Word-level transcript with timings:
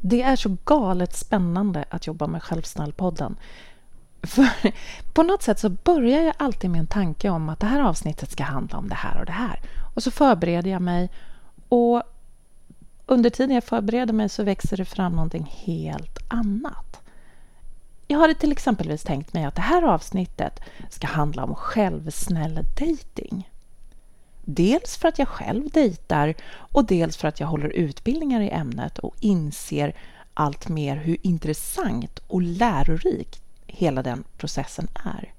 Det 0.00 0.22
är 0.22 0.36
så 0.36 0.56
galet 0.64 1.16
spännande 1.16 1.84
att 1.90 2.06
jobba 2.06 2.26
med 2.26 2.42
Självsnällpodden. 2.42 3.36
För 4.22 4.48
på 5.14 5.22
något 5.22 5.42
sätt 5.42 5.58
så 5.58 5.68
börjar 5.68 6.22
jag 6.22 6.34
alltid 6.38 6.70
med 6.70 6.78
en 6.78 6.86
tanke 6.86 7.30
om 7.30 7.48
att 7.48 7.60
det 7.60 7.66
här 7.66 7.80
avsnittet 7.82 8.30
ska 8.30 8.44
handla 8.44 8.78
om 8.78 8.88
det 8.88 8.94
här 8.94 9.20
och 9.20 9.26
det 9.26 9.32
här. 9.32 9.60
Och 9.94 10.02
så 10.02 10.10
förbereder 10.10 10.70
jag 10.70 10.82
mig 10.82 11.10
och 11.68 12.02
under 13.06 13.30
tiden 13.30 13.54
jag 13.54 13.64
förbereder 13.64 14.12
mig 14.12 14.28
så 14.28 14.42
växer 14.42 14.76
det 14.76 14.84
fram 14.84 15.12
någonting 15.12 15.50
helt 15.64 16.18
annat. 16.28 17.00
Jag 18.06 18.18
hade 18.18 18.34
till 18.34 18.52
exempelvis 18.52 19.02
tänkt 19.02 19.32
mig 19.32 19.44
att 19.44 19.54
det 19.54 19.62
här 19.62 19.82
avsnittet 19.82 20.60
ska 20.88 21.06
handla 21.06 21.44
om 21.44 21.54
självsnäll 21.54 22.54
dating. 22.54 23.49
Dels 24.54 24.96
för 24.96 25.08
att 25.08 25.18
jag 25.18 25.28
själv 25.28 25.70
dejtar 25.70 26.34
och 26.52 26.84
dels 26.84 27.16
för 27.16 27.28
att 27.28 27.40
jag 27.40 27.46
håller 27.46 27.68
utbildningar 27.68 28.40
i 28.40 28.50
ämnet 28.50 28.98
och 28.98 29.14
inser 29.20 29.94
allt 30.34 30.68
mer 30.68 30.96
hur 30.96 31.16
intressant 31.22 32.18
och 32.18 32.42
lärorik 32.42 33.40
hela 33.66 34.02
den 34.02 34.24
processen 34.36 34.88
är. 35.04 35.32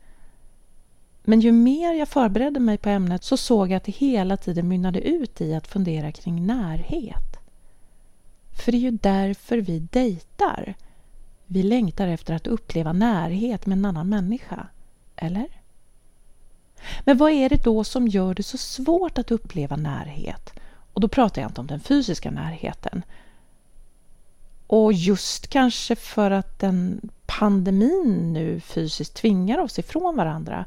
Men 1.24 1.42
ju 1.42 1.52
mer 1.52 1.94
jag 1.94 2.08
förberedde 2.08 2.60
mig 2.60 2.78
på 2.78 2.90
ämnet 2.90 3.24
så 3.24 3.38
såg 3.38 3.72
jag 3.72 3.78
att 3.78 3.84
det 3.84 3.92
hela 3.92 4.38
tiden 4.38 4.68
mynnade 4.68 5.02
ut 5.02 5.42
i 5.42 5.56
att 5.56 5.68
fundera 5.68 6.12
kring 6.12 6.46
närhet. 6.46 7.38
För 8.52 8.72
det 8.72 8.78
är 8.78 8.80
ju 8.80 8.92
därför 8.92 9.58
vi 9.58 9.80
dejtar. 9.80 10.74
Vi 11.46 11.64
längtar 11.64 12.08
efter 12.08 12.34
att 12.34 12.48
uppleva 12.48 12.94
närhet 12.94 13.66
med 13.66 13.78
en 13.78 13.86
annan 13.86 14.10
människa. 14.10 14.68
Eller? 15.16 15.61
Men 17.06 17.18
vad 17.18 17.32
är 17.32 17.50
det 17.50 17.64
då 17.64 17.84
som 17.84 18.08
gör 18.08 18.34
det 18.34 18.44
så 18.44 18.58
svårt 18.58 19.18
att 19.18 19.32
uppleva 19.32 19.76
närhet? 19.76 20.54
Och 20.94 21.02
då 21.02 21.08
pratar 21.08 21.42
jag 21.42 21.50
inte 21.50 21.62
om 21.62 21.68
den 21.68 21.80
fysiska 21.80 22.32
närheten. 22.32 23.04
Och 24.68 24.94
just 24.94 25.48
kanske 25.48 25.96
för 25.96 26.32
att 26.32 26.60
den 26.60 27.10
pandemin 27.26 28.34
nu 28.34 28.60
fysiskt 28.60 29.14
tvingar 29.14 29.58
oss 29.58 29.80
ifrån 29.80 30.16
varandra 30.16 30.66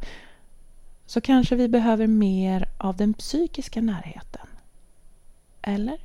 så 1.07 1.21
kanske 1.21 1.57
vi 1.57 1.69
behöver 1.69 2.07
mer 2.07 2.69
av 2.79 2.97
den 2.97 3.15
psykiska 3.15 3.81
närheten. 3.81 4.47
Eller? 5.63 5.99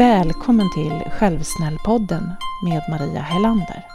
Välkommen 0.00 0.70
till 0.74 1.10
Självsnällpodden 1.10 2.32
med 2.64 2.82
Maria 2.90 3.20
Hellander. 3.20 3.86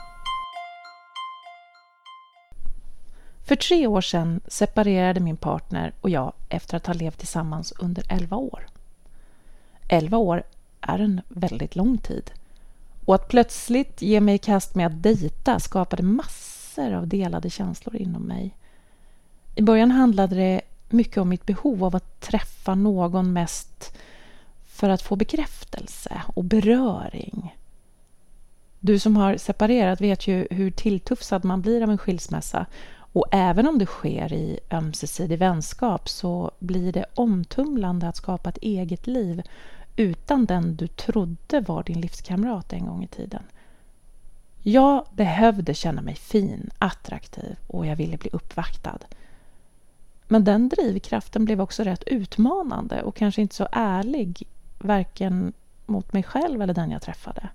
För 3.43 3.55
tre 3.55 3.87
år 3.87 4.01
sedan 4.01 4.41
separerade 4.47 5.19
min 5.19 5.37
partner 5.37 5.93
och 6.01 6.09
jag 6.09 6.33
efter 6.49 6.77
att 6.77 6.87
ha 6.87 6.93
levt 6.93 7.17
tillsammans 7.17 7.73
under 7.79 8.03
11 8.09 8.37
år. 8.37 8.67
11 9.87 10.17
år 10.17 10.43
är 10.81 10.99
en 10.99 11.21
väldigt 11.27 11.75
lång 11.75 11.97
tid. 11.97 12.31
Och 13.05 13.15
att 13.15 13.27
plötsligt 13.27 14.01
ge 14.01 14.21
mig 14.21 14.35
i 14.35 14.37
kast 14.37 14.75
med 14.75 14.87
att 14.87 15.03
dejta 15.03 15.59
skapade 15.59 16.03
massor 16.03 16.93
av 16.93 17.07
delade 17.07 17.49
känslor 17.49 17.95
inom 17.95 18.21
mig. 18.21 18.55
I 19.55 19.61
början 19.61 19.91
handlade 19.91 20.35
det 20.35 20.61
mycket 20.89 21.17
om 21.17 21.29
mitt 21.29 21.45
behov 21.45 21.83
av 21.83 21.95
att 21.95 22.19
träffa 22.21 22.75
någon 22.75 23.33
mest 23.33 23.95
för 24.75 24.89
att 24.89 25.01
få 25.01 25.15
bekräftelse 25.15 26.21
och 26.35 26.43
beröring. 26.43 27.55
Du 28.79 28.99
som 28.99 29.15
har 29.15 29.37
separerat 29.37 30.01
vet 30.01 30.27
ju 30.27 30.47
hur 30.51 30.71
tilltufsad 30.71 31.45
man 31.45 31.61
blir 31.61 31.83
av 31.83 31.89
en 31.89 31.97
skilsmässa 31.97 32.65
och 32.97 33.25
även 33.31 33.67
om 33.67 33.79
det 33.79 33.85
sker 33.85 34.33
i 34.33 34.59
ömsesidig 34.71 35.39
vänskap 35.39 36.09
så 36.09 36.51
blir 36.59 36.91
det 36.93 37.05
omtumlande 37.13 38.07
att 38.07 38.15
skapa 38.15 38.49
ett 38.49 38.57
eget 38.57 39.07
liv 39.07 39.41
utan 39.95 40.45
den 40.45 40.75
du 40.75 40.87
trodde 40.87 41.61
var 41.61 41.83
din 41.83 42.01
livskamrat 42.01 42.73
en 42.73 42.85
gång 42.85 43.03
i 43.03 43.07
tiden. 43.07 43.43
Jag 44.61 45.05
behövde 45.13 45.73
känna 45.73 46.01
mig 46.01 46.15
fin, 46.15 46.69
attraktiv 46.79 47.55
och 47.67 47.85
jag 47.85 47.95
ville 47.95 48.17
bli 48.17 48.29
uppvaktad. 48.33 48.99
Men 50.27 50.43
den 50.43 50.69
drivkraften 50.69 51.45
blev 51.45 51.61
också 51.61 51.83
rätt 51.83 52.03
utmanande 52.03 53.03
och 53.03 53.15
kanske 53.15 53.41
inte 53.41 53.55
så 53.55 53.67
ärlig 53.71 54.47
varken 54.85 55.53
mot 55.85 56.13
mig 56.13 56.23
själv 56.23 56.61
eller 56.61 56.73
den 56.73 56.91
jag 56.91 57.01
träffade. 57.01 57.49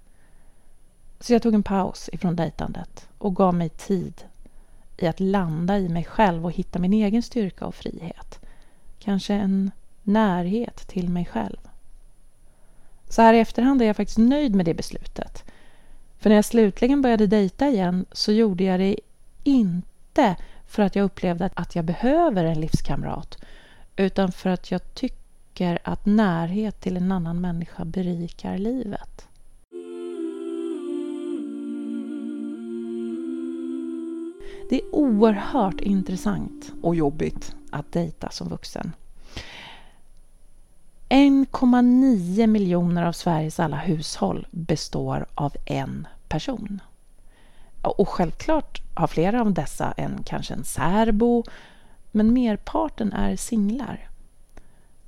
Så 1.21 1.33
jag 1.33 1.43
tog 1.43 1.55
en 1.55 1.63
paus 1.63 2.11
ifrån 2.13 2.37
dejtandet 2.37 3.09
och 3.19 3.37
gav 3.37 3.55
mig 3.55 3.69
tid 3.69 4.25
i 4.97 5.07
att 5.07 5.21
landa 5.21 5.79
i 5.79 5.89
mig 5.89 6.05
själv 6.05 6.45
och 6.45 6.53
hitta 6.53 6.79
min 6.79 6.93
egen 6.93 7.23
styrka 7.23 7.67
och 7.67 7.75
frihet. 7.75 8.41
Kanske 8.99 9.35
en 9.35 9.71
närhet 10.03 10.77
till 10.77 11.09
mig 11.09 11.25
själv. 11.25 11.59
Så 13.09 13.23
här 13.23 13.35
i 13.35 13.39
efterhand 13.39 13.83
är 13.83 13.87
jag 13.87 13.97
faktiskt 13.97 14.19
nöjd 14.19 14.55
med 14.55 14.67
det 14.67 14.75
beslutet. 14.75 15.45
För 16.19 16.31
när 16.31 16.37
jag 16.37 16.45
slutligen 16.45 17.03
började 17.03 17.27
dejta 17.27 17.69
igen 17.69 18.07
så 18.13 18.33
gjorde 18.33 18.65
jag 18.65 18.81
det 18.81 18.97
inte 19.43 20.37
för 20.67 20.83
att 20.83 20.97
jag 20.97 21.05
upplevde 21.05 21.51
att 21.55 21.77
jag 21.77 21.85
behöver 21.85 22.45
en 22.45 22.61
livskamrat 22.61 23.39
utan 23.97 24.33
för 24.33 24.51
att 24.51 24.71
jag 24.71 24.95
tyckte 24.95 25.20
tycker 25.61 25.79
att 25.85 26.07
närhet 26.07 26.81
till 26.81 26.97
en 26.97 27.13
annan 27.13 27.41
människa 27.41 27.85
berikar 27.85 28.59
livet. 28.59 29.29
Det 34.71 34.77
är 34.77 34.95
oerhört 34.95 35.81
intressant 35.81 36.73
och 36.83 36.95
jobbigt 36.95 37.55
att 37.71 37.93
dejta 37.93 38.31
som 38.31 38.49
vuxen. 38.49 38.93
1,9 41.09 42.47
miljoner 42.47 43.05
av 43.07 43.13
Sveriges 43.13 43.61
alla 43.61 43.77
hushåll 43.77 44.47
består 44.51 45.27
av 45.35 45.53
en 45.67 46.07
person. 46.29 46.81
Och 47.83 48.09
självklart 48.09 48.83
har 48.95 49.07
flera 49.07 49.41
av 49.41 49.53
dessa 49.53 49.93
en, 49.93 50.23
kanske 50.25 50.55
en 50.55 50.65
särbo, 50.65 51.45
men 52.13 52.33
merparten 52.33 53.13
är 53.13 53.37
singlar. 53.37 54.10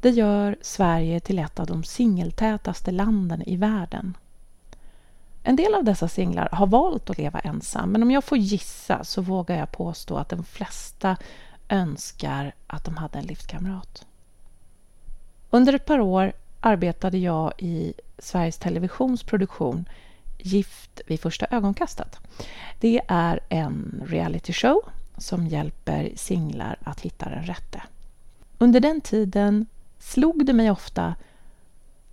Det 0.02 0.10
gör 0.10 0.56
Sverige 0.60 1.20
till 1.20 1.38
ett 1.38 1.60
av 1.60 1.66
de 1.66 1.84
singeltätaste 1.84 2.90
landen 2.90 3.42
i 3.42 3.56
världen. 3.56 4.16
En 5.42 5.56
del 5.56 5.74
av 5.74 5.84
dessa 5.84 6.08
singlar 6.08 6.48
har 6.52 6.66
valt 6.66 7.10
att 7.10 7.18
leva 7.18 7.38
ensam 7.38 7.92
men 7.92 8.02
om 8.02 8.10
jag 8.10 8.24
får 8.24 8.38
gissa 8.38 9.04
så 9.04 9.22
vågar 9.22 9.58
jag 9.58 9.72
påstå 9.72 10.16
att 10.16 10.28
de 10.28 10.44
flesta 10.44 11.16
önskar 11.68 12.54
att 12.66 12.84
de 12.84 12.96
hade 12.96 13.18
en 13.18 13.26
livskamrat. 13.26 14.06
Under 15.50 15.72
ett 15.72 15.86
par 15.86 16.00
år 16.00 16.32
arbetade 16.60 17.18
jag 17.18 17.52
i 17.58 17.94
Sveriges 18.18 18.58
Televisions 18.58 19.22
produktion 19.22 19.88
Gift 20.38 21.00
vid 21.06 21.20
första 21.20 21.46
ögonkastet. 21.50 22.18
Det 22.80 23.00
är 23.08 23.40
en 23.48 24.02
realityshow 24.06 24.80
som 25.16 25.46
hjälper 25.46 26.12
singlar 26.16 26.78
att 26.84 27.00
hitta 27.00 27.28
den 27.28 27.42
rätte. 27.42 27.82
Under 28.58 28.80
den 28.80 29.00
tiden 29.00 29.66
slog 30.02 30.46
det 30.46 30.52
mig 30.52 30.70
ofta 30.70 31.14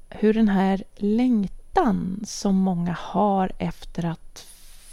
hur 0.09 0.33
den 0.33 0.47
här 0.47 0.83
längtan 0.95 2.23
som 2.25 2.55
många 2.55 2.97
har 2.99 3.51
efter 3.57 4.05
att 4.05 4.47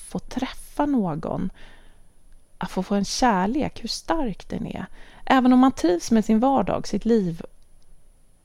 få 0.09 0.19
träffa 0.19 0.87
någon, 0.87 1.51
att 2.59 2.71
få 2.71 2.83
få 2.83 2.95
en 2.95 3.05
kärlek, 3.05 3.83
hur 3.83 3.89
stark 3.89 4.49
den 4.49 4.67
är. 4.67 4.87
Även 5.25 5.53
om 5.53 5.59
man 5.59 5.73
trivs 5.73 6.11
med 6.11 6.25
sin 6.25 6.41
vardag, 6.41 6.89
sitt 6.89 7.05
liv 7.05 7.43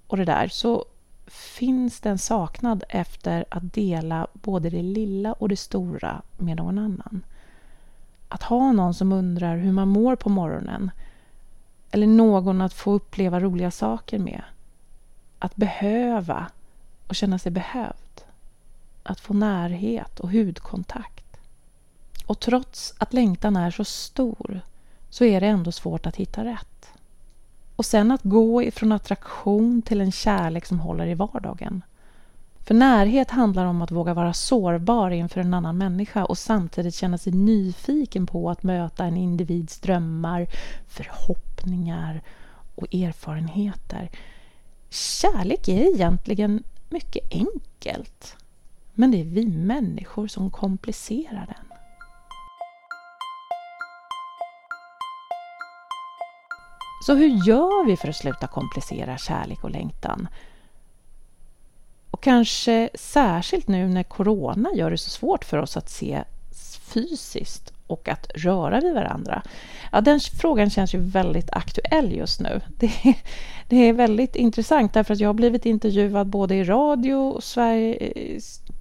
och 0.07 0.17
det 0.17 0.25
där, 0.25 0.47
så 0.47 0.85
finns 1.27 1.99
det 1.99 2.09
en 2.09 2.17
saknad 2.17 2.83
efter 2.89 3.45
att 3.49 3.73
dela 3.73 4.27
både 4.33 4.69
det 4.69 4.83
lilla 4.83 5.33
och 5.33 5.49
det 5.49 5.57
stora 5.57 6.21
med 6.37 6.57
någon 6.57 6.79
annan. 6.79 7.25
Att 8.27 8.43
ha 8.43 8.71
någon 8.71 8.93
som 8.93 9.11
undrar 9.11 9.57
hur 9.57 9.71
man 9.71 9.87
mår 9.87 10.15
på 10.15 10.29
morgonen 10.29 10.91
eller 11.91 12.07
någon 12.07 12.61
att 12.61 12.73
få 12.73 12.91
uppleva 12.91 13.39
roliga 13.39 13.71
saker 13.71 14.19
med. 14.19 14.41
Att 15.39 15.55
behöva 15.55 16.47
och 17.07 17.15
känna 17.15 17.39
sig 17.39 17.51
behövd. 17.51 18.21
Att 19.03 19.19
få 19.19 19.33
närhet 19.33 20.19
och 20.19 20.31
hudkontakt. 20.31 21.37
Och 22.25 22.39
trots 22.39 22.93
att 22.97 23.13
längtan 23.13 23.55
är 23.55 23.71
så 23.71 23.85
stor 23.85 24.61
så 25.09 25.23
är 25.23 25.41
det 25.41 25.47
ändå 25.47 25.71
svårt 25.71 26.05
att 26.05 26.15
hitta 26.15 26.45
rätt. 26.45 26.87
Och 27.75 27.85
sen 27.85 28.11
att 28.11 28.23
gå 28.23 28.63
ifrån 28.63 28.91
attraktion 28.91 29.81
till 29.81 30.01
en 30.01 30.11
kärlek 30.11 30.65
som 30.65 30.79
håller 30.79 31.07
i 31.07 31.13
vardagen. 31.13 31.81
För 32.65 32.73
närhet 32.73 33.31
handlar 33.31 33.65
om 33.65 33.81
att 33.81 33.91
våga 33.91 34.13
vara 34.13 34.33
sårbar 34.33 35.11
inför 35.11 35.41
en 35.41 35.53
annan 35.53 35.77
människa 35.77 36.25
och 36.25 36.37
samtidigt 36.37 36.95
känna 36.95 37.17
sig 37.17 37.33
nyfiken 37.33 38.27
på 38.27 38.49
att 38.49 38.63
möta 38.63 39.05
en 39.05 39.17
individs 39.17 39.79
drömmar, 39.79 40.47
förhoppningar 40.87 42.21
och 42.75 42.95
erfarenheter. 42.95 44.09
Kärlek 44.89 45.67
är 45.67 45.95
egentligen 45.95 46.63
mycket 46.89 47.33
enkelt. 47.33 48.35
Men 48.93 49.11
det 49.11 49.21
är 49.21 49.25
vi 49.25 49.47
människor 49.47 50.27
som 50.27 50.51
komplicerar 50.51 51.45
den. 51.45 51.77
Så 57.05 57.15
hur 57.15 57.47
gör 57.47 57.85
vi 57.85 57.97
för 57.97 58.07
att 58.07 58.15
sluta 58.15 58.47
komplicera 58.47 59.17
kärlek 59.17 59.63
och 59.63 59.71
längtan? 59.71 60.27
Och 62.11 62.23
kanske 62.23 62.89
särskilt 62.93 63.67
nu 63.67 63.87
när 63.87 64.03
corona 64.03 64.69
gör 64.73 64.91
det 64.91 64.97
så 64.97 65.09
svårt 65.09 65.45
för 65.45 65.57
oss 65.57 65.77
att 65.77 65.89
se 65.89 66.23
fysiskt 66.93 67.73
och 67.87 68.09
att 68.09 68.31
röra 68.35 68.79
vid 68.79 68.93
varandra. 68.93 69.41
Ja, 69.91 70.01
den 70.01 70.19
frågan 70.19 70.69
känns 70.69 70.93
ju 70.93 70.99
väldigt 70.99 71.49
aktuell 71.51 72.13
just 72.13 72.39
nu. 72.39 72.61
Det, 72.79 73.15
det 73.69 73.75
är 73.75 73.93
väldigt 73.93 74.35
intressant 74.35 74.93
därför 74.93 75.13
att 75.13 75.19
jag 75.19 75.29
har 75.29 75.33
blivit 75.33 75.65
intervjuad 75.65 76.27
både 76.27 76.55
i 76.55 76.63
radio, 76.63 77.39
Sverige, 77.41 78.13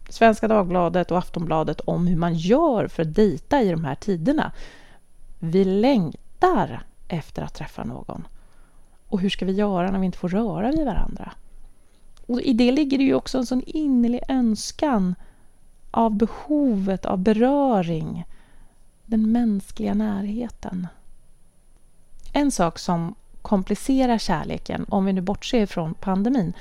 Svenska 0.08 0.48
Dagbladet 0.48 1.10
och 1.10 1.18
Aftonbladet 1.18 1.80
om 1.80 2.06
hur 2.06 2.16
man 2.16 2.34
gör 2.34 2.88
för 2.88 3.02
att 3.02 3.14
dejta 3.14 3.62
i 3.62 3.70
de 3.70 3.84
här 3.84 3.94
tiderna. 3.94 4.52
Vi 5.38 5.64
längtar 5.64 6.82
efter 7.08 7.42
att 7.42 7.54
träffa 7.54 7.84
någon. 7.84 8.26
Och 9.08 9.20
hur 9.20 9.30
ska 9.30 9.46
vi 9.46 9.52
göra 9.52 9.90
när 9.90 9.98
vi 9.98 10.06
inte 10.06 10.18
får 10.18 10.28
röra 10.28 10.70
vid 10.70 10.84
varandra? 10.84 11.32
Och 12.30 12.40
I 12.40 12.52
det 12.52 12.72
ligger 12.72 12.98
det 12.98 13.04
ju 13.04 13.14
också 13.14 13.38
en 13.38 13.46
sån 13.46 13.62
innerlig 13.66 14.20
önskan 14.28 15.14
av 15.90 16.14
behovet 16.14 17.06
av 17.06 17.18
beröring, 17.18 18.24
den 19.06 19.32
mänskliga 19.32 19.94
närheten. 19.94 20.86
En 22.32 22.50
sak 22.50 22.78
som 22.78 23.14
komplicerar 23.42 24.18
kärleken, 24.18 24.86
om 24.88 25.04
vi 25.04 25.12
nu 25.12 25.20
bortser 25.20 25.66
från 25.66 25.94
pandemin, 25.94 26.52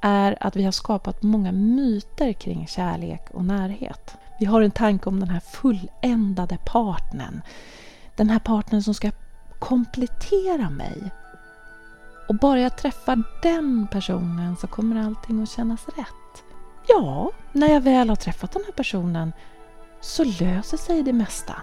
är 0.00 0.36
att 0.40 0.56
vi 0.56 0.64
har 0.64 0.72
skapat 0.72 1.22
många 1.22 1.52
myter 1.52 2.32
kring 2.32 2.66
kärlek 2.66 3.30
och 3.30 3.44
närhet. 3.44 4.16
Vi 4.40 4.46
har 4.46 4.62
en 4.62 4.70
tanke 4.70 5.08
om 5.08 5.20
den 5.20 5.28
här 5.28 5.40
fulländade 5.40 6.58
partnern. 6.66 7.42
Den 8.16 8.30
här 8.30 8.38
partnern 8.38 8.82
som 8.82 8.94
ska 8.94 9.10
komplettera 9.58 10.70
mig. 10.70 11.10
Och 12.32 12.38
bara 12.38 12.60
jag 12.60 12.76
träffar 12.78 13.22
den 13.42 13.86
personen 13.90 14.56
så 14.56 14.66
kommer 14.66 15.06
allting 15.06 15.42
att 15.42 15.50
kännas 15.50 15.88
rätt. 15.88 16.44
Ja, 16.86 17.30
när 17.52 17.68
jag 17.68 17.80
väl 17.80 18.08
har 18.08 18.16
träffat 18.16 18.52
den 18.52 18.62
här 18.64 18.72
personen 18.72 19.32
så 20.00 20.24
löser 20.24 20.76
sig 20.76 21.02
det 21.02 21.12
mesta. 21.12 21.54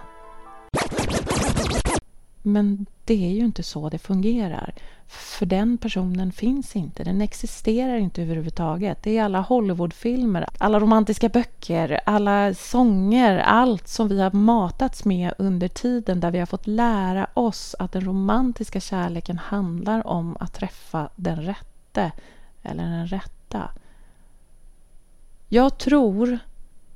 Men 2.42 2.86
det 3.04 3.26
är 3.26 3.32
ju 3.32 3.44
inte 3.44 3.62
så 3.62 3.88
det 3.88 3.98
fungerar. 3.98 4.74
För 5.06 5.46
den 5.46 5.78
personen 5.78 6.32
finns 6.32 6.76
inte, 6.76 7.04
den 7.04 7.20
existerar 7.20 7.96
inte 7.96 8.22
överhuvudtaget. 8.22 9.02
Det 9.02 9.18
är 9.18 9.24
alla 9.24 9.40
Hollywoodfilmer, 9.40 10.46
alla 10.58 10.80
romantiska 10.80 11.28
böcker, 11.28 12.00
alla 12.06 12.54
sånger, 12.54 13.38
allt 13.38 13.88
som 13.88 14.08
vi 14.08 14.20
har 14.20 14.30
matats 14.30 15.04
med 15.04 15.34
under 15.38 15.68
tiden 15.68 16.20
där 16.20 16.30
vi 16.30 16.38
har 16.38 16.46
fått 16.46 16.66
lära 16.66 17.26
oss 17.34 17.74
att 17.78 17.92
den 17.92 18.04
romantiska 18.04 18.80
kärleken 18.80 19.38
handlar 19.38 20.06
om 20.06 20.36
att 20.40 20.54
träffa 20.54 21.08
den 21.16 21.42
rätte 21.42 22.12
eller 22.62 22.84
den 22.84 23.06
rätta. 23.06 23.70
Jag 25.48 25.78
tror 25.78 26.38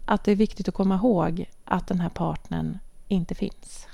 att 0.05 0.25
det 0.25 0.33
är 0.33 0.37
viktigt 0.37 0.69
att 0.69 0.75
komma 0.75 0.95
ihåg 0.95 1.45
att 1.65 1.87
den 1.87 2.01
här 2.01 2.09
partnern 2.09 2.79
inte 3.09 3.35
finns. 3.35 3.87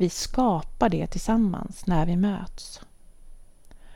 Vi 0.00 0.10
skapar 0.10 0.88
det 0.88 1.06
tillsammans 1.06 1.86
när 1.86 2.06
vi 2.06 2.16
möts. 2.16 2.80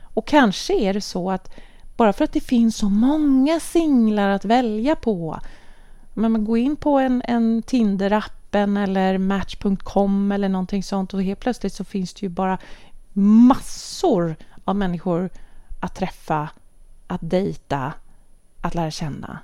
Och 0.01 0.27
kanske 0.27 0.73
är 0.73 0.93
det 0.93 1.01
så 1.01 1.31
att 1.31 1.51
bara 1.97 2.13
för 2.13 2.23
att 2.23 2.33
det 2.33 2.39
finns 2.39 2.77
så 2.77 2.89
många 2.89 3.59
singlar 3.59 4.29
att 4.29 4.45
välja 4.45 4.95
på 4.95 5.39
men 6.13 6.31
man 6.31 6.45
går 6.45 6.57
in 6.57 6.75
på 6.75 6.99
en, 6.99 7.21
en 7.25 7.63
Tinder-appen 7.63 8.83
eller 8.83 9.17
Match.com 9.17 10.31
eller 10.31 10.49
någonting 10.49 10.83
sånt 10.83 11.13
och 11.13 11.23
helt 11.23 11.39
plötsligt 11.39 11.73
så 11.73 11.83
finns 11.83 12.13
det 12.13 12.25
ju 12.25 12.29
bara 12.29 12.57
massor 13.13 14.35
av 14.65 14.75
människor 14.75 15.29
att 15.79 15.95
träffa, 15.95 16.49
att 17.07 17.21
dejta, 17.21 17.93
att 18.61 18.75
lära 18.75 18.91
känna. 18.91 19.39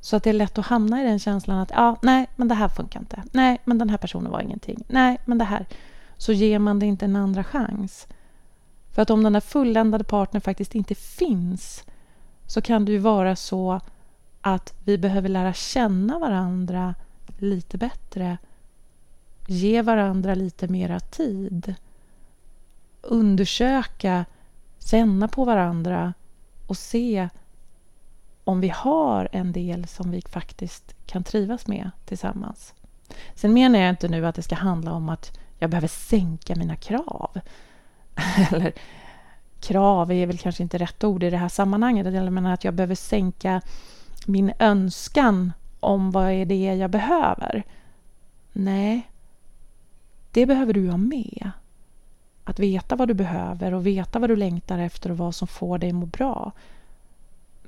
Så 0.00 0.16
att 0.16 0.22
det 0.22 0.30
är 0.30 0.34
lätt 0.34 0.58
att 0.58 0.66
hamna 0.66 1.02
i 1.02 1.06
den 1.06 1.18
känslan 1.18 1.58
att 1.58 1.70
ja, 1.70 1.96
nej, 2.02 2.26
men 2.36 2.48
det 2.48 2.54
här 2.54 2.68
funkar 2.68 3.00
inte. 3.00 3.22
Nej, 3.32 3.60
men 3.64 3.78
den 3.78 3.90
här 3.90 3.98
personen 3.98 4.32
var 4.32 4.40
ingenting. 4.40 4.84
Nej, 4.88 5.20
men 5.24 5.38
det 5.38 5.44
här. 5.44 5.66
Så 6.16 6.32
ger 6.32 6.58
man 6.58 6.78
det 6.78 6.86
inte 6.86 7.04
en 7.04 7.16
andra 7.16 7.44
chans. 7.44 8.06
För 8.90 9.02
att 9.02 9.10
om 9.10 9.22
den 9.22 9.32
där 9.32 9.40
fulländade 9.40 10.04
partnern 10.04 10.40
faktiskt 10.40 10.74
inte 10.74 10.94
finns 10.94 11.84
så 12.46 12.62
kan 12.62 12.84
det 12.84 12.92
ju 12.92 12.98
vara 12.98 13.36
så 13.36 13.80
att 14.40 14.74
vi 14.84 14.98
behöver 14.98 15.28
lära 15.28 15.52
känna 15.52 16.18
varandra 16.18 16.94
lite 17.38 17.78
bättre. 17.78 18.38
Ge 19.46 19.82
varandra 19.82 20.34
lite 20.34 20.68
mera 20.68 21.00
tid. 21.00 21.74
Undersöka, 23.02 24.24
känna 24.78 25.28
på 25.28 25.44
varandra 25.44 26.14
och 26.66 26.76
se 26.76 27.28
om 28.44 28.60
vi 28.60 28.68
har 28.68 29.28
en 29.32 29.52
del 29.52 29.86
som 29.86 30.10
vi 30.10 30.22
faktiskt 30.22 30.94
kan 31.06 31.24
trivas 31.24 31.66
med 31.66 31.90
tillsammans. 32.04 32.74
Sen 33.34 33.52
menar 33.52 33.78
jag 33.78 33.90
inte 33.90 34.08
nu 34.08 34.26
att 34.26 34.34
det 34.34 34.42
ska 34.42 34.54
handla 34.54 34.92
om 34.92 35.08
att 35.08 35.38
jag 35.58 35.70
behöver 35.70 35.88
sänka 35.88 36.56
mina 36.56 36.76
krav. 36.76 37.40
Eller 38.50 38.72
krav 39.60 40.12
är 40.12 40.26
väl 40.26 40.38
kanske 40.38 40.62
inte 40.62 40.78
rätt 40.78 41.04
ord 41.04 41.22
i 41.22 41.30
det 41.30 41.36
här 41.36 41.48
sammanhanget. 41.48 42.14
Jag 42.14 42.32
menar 42.32 42.54
att 42.54 42.64
jag 42.64 42.74
behöver 42.74 42.94
sänka 42.94 43.60
min 44.26 44.52
önskan 44.58 45.52
om 45.80 46.10
vad 46.10 46.30
är 46.30 46.44
det 46.44 46.74
jag 46.74 46.90
behöver. 46.90 47.62
Nej, 48.52 49.10
det 50.30 50.46
behöver 50.46 50.72
du 50.72 50.90
ha 50.90 50.96
med. 50.96 51.50
Att 52.44 52.58
veta 52.58 52.96
vad 52.96 53.08
du 53.08 53.14
behöver 53.14 53.74
och 53.74 53.86
veta 53.86 54.18
vad 54.18 54.30
du 54.30 54.36
längtar 54.36 54.78
efter 54.78 55.10
och 55.10 55.18
vad 55.18 55.34
som 55.34 55.48
får 55.48 55.78
dig 55.78 55.88
att 55.88 55.94
må 55.94 56.06
bra. 56.06 56.52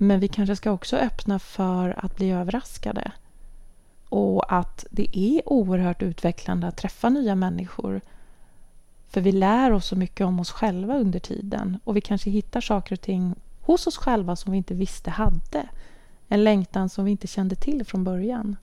Men 0.03 0.21
vi 0.21 0.29
kanske 0.29 0.57
ska 0.57 0.71
också 0.71 0.97
öppna 0.97 1.39
för 1.39 2.05
att 2.05 2.17
bli 2.17 2.31
överraskade. 2.31 3.13
Och 4.09 4.53
att 4.53 4.87
det 4.91 5.19
är 5.19 5.49
oerhört 5.49 6.03
utvecklande 6.03 6.67
att 6.67 6.77
träffa 6.77 7.09
nya 7.09 7.35
människor. 7.35 8.01
För 9.09 9.21
vi 9.21 9.33
lär 9.33 9.73
oss 9.73 9.87
så 9.87 9.97
mycket 9.97 10.27
om 10.27 10.41
oss 10.41 10.51
själva 10.51 10.97
under 10.97 11.19
tiden 11.19 11.79
och 11.85 11.97
vi 11.97 12.01
kanske 12.01 12.31
hittar 12.31 12.61
saker 12.61 12.93
och 12.93 13.01
ting 13.01 13.35
hos 13.61 13.87
oss 13.87 13.97
själva 13.97 14.37
som 14.37 14.53
vi 14.53 14.59
inte 14.59 14.75
visste 14.75 15.11
hade. 15.11 15.69
En 16.29 16.45
längtan 16.45 16.89
som 16.89 17.05
vi 17.05 17.11
inte 17.11 17.27
kände 17.27 17.55
till 17.55 17.85
från 17.85 18.05
början. 18.05 18.57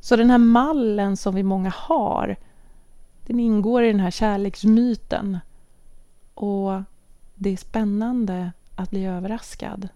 Så 0.00 0.16
den 0.16 0.30
här 0.30 0.38
mallen 0.38 1.16
som 1.16 1.34
vi 1.34 1.42
många 1.42 1.72
har, 1.76 2.36
den 3.26 3.40
ingår 3.40 3.82
i 3.82 3.92
den 3.92 4.00
här 4.00 4.10
kärleksmyten. 4.10 5.38
Och 6.34 6.82
det 7.34 7.50
är 7.50 7.56
spännande 7.56 8.52
att 8.76 8.90
bli 8.90 9.04
överraskad 9.06 9.88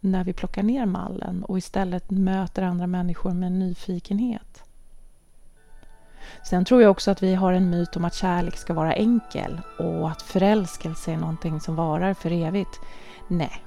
när 0.00 0.24
vi 0.24 0.32
plockar 0.32 0.62
ner 0.62 0.86
mallen 0.86 1.44
och 1.44 1.58
istället 1.58 2.10
möter 2.10 2.62
andra 2.62 2.86
människor 2.86 3.30
med 3.30 3.52
nyfikenhet. 3.52 4.62
Sen 6.42 6.64
tror 6.64 6.82
jag 6.82 6.90
också 6.90 7.10
att 7.10 7.22
vi 7.22 7.34
har 7.34 7.52
en 7.52 7.70
myt 7.70 7.96
om 7.96 8.04
att 8.04 8.14
kärlek 8.14 8.56
ska 8.56 8.74
vara 8.74 8.94
enkel 8.94 9.60
och 9.78 10.10
att 10.10 10.22
förälskelse 10.22 11.12
är 11.12 11.16
någonting 11.16 11.60
som 11.60 11.76
varar 11.76 12.14
för 12.14 12.32
evigt. 12.32 12.80
Nej, 13.28 13.64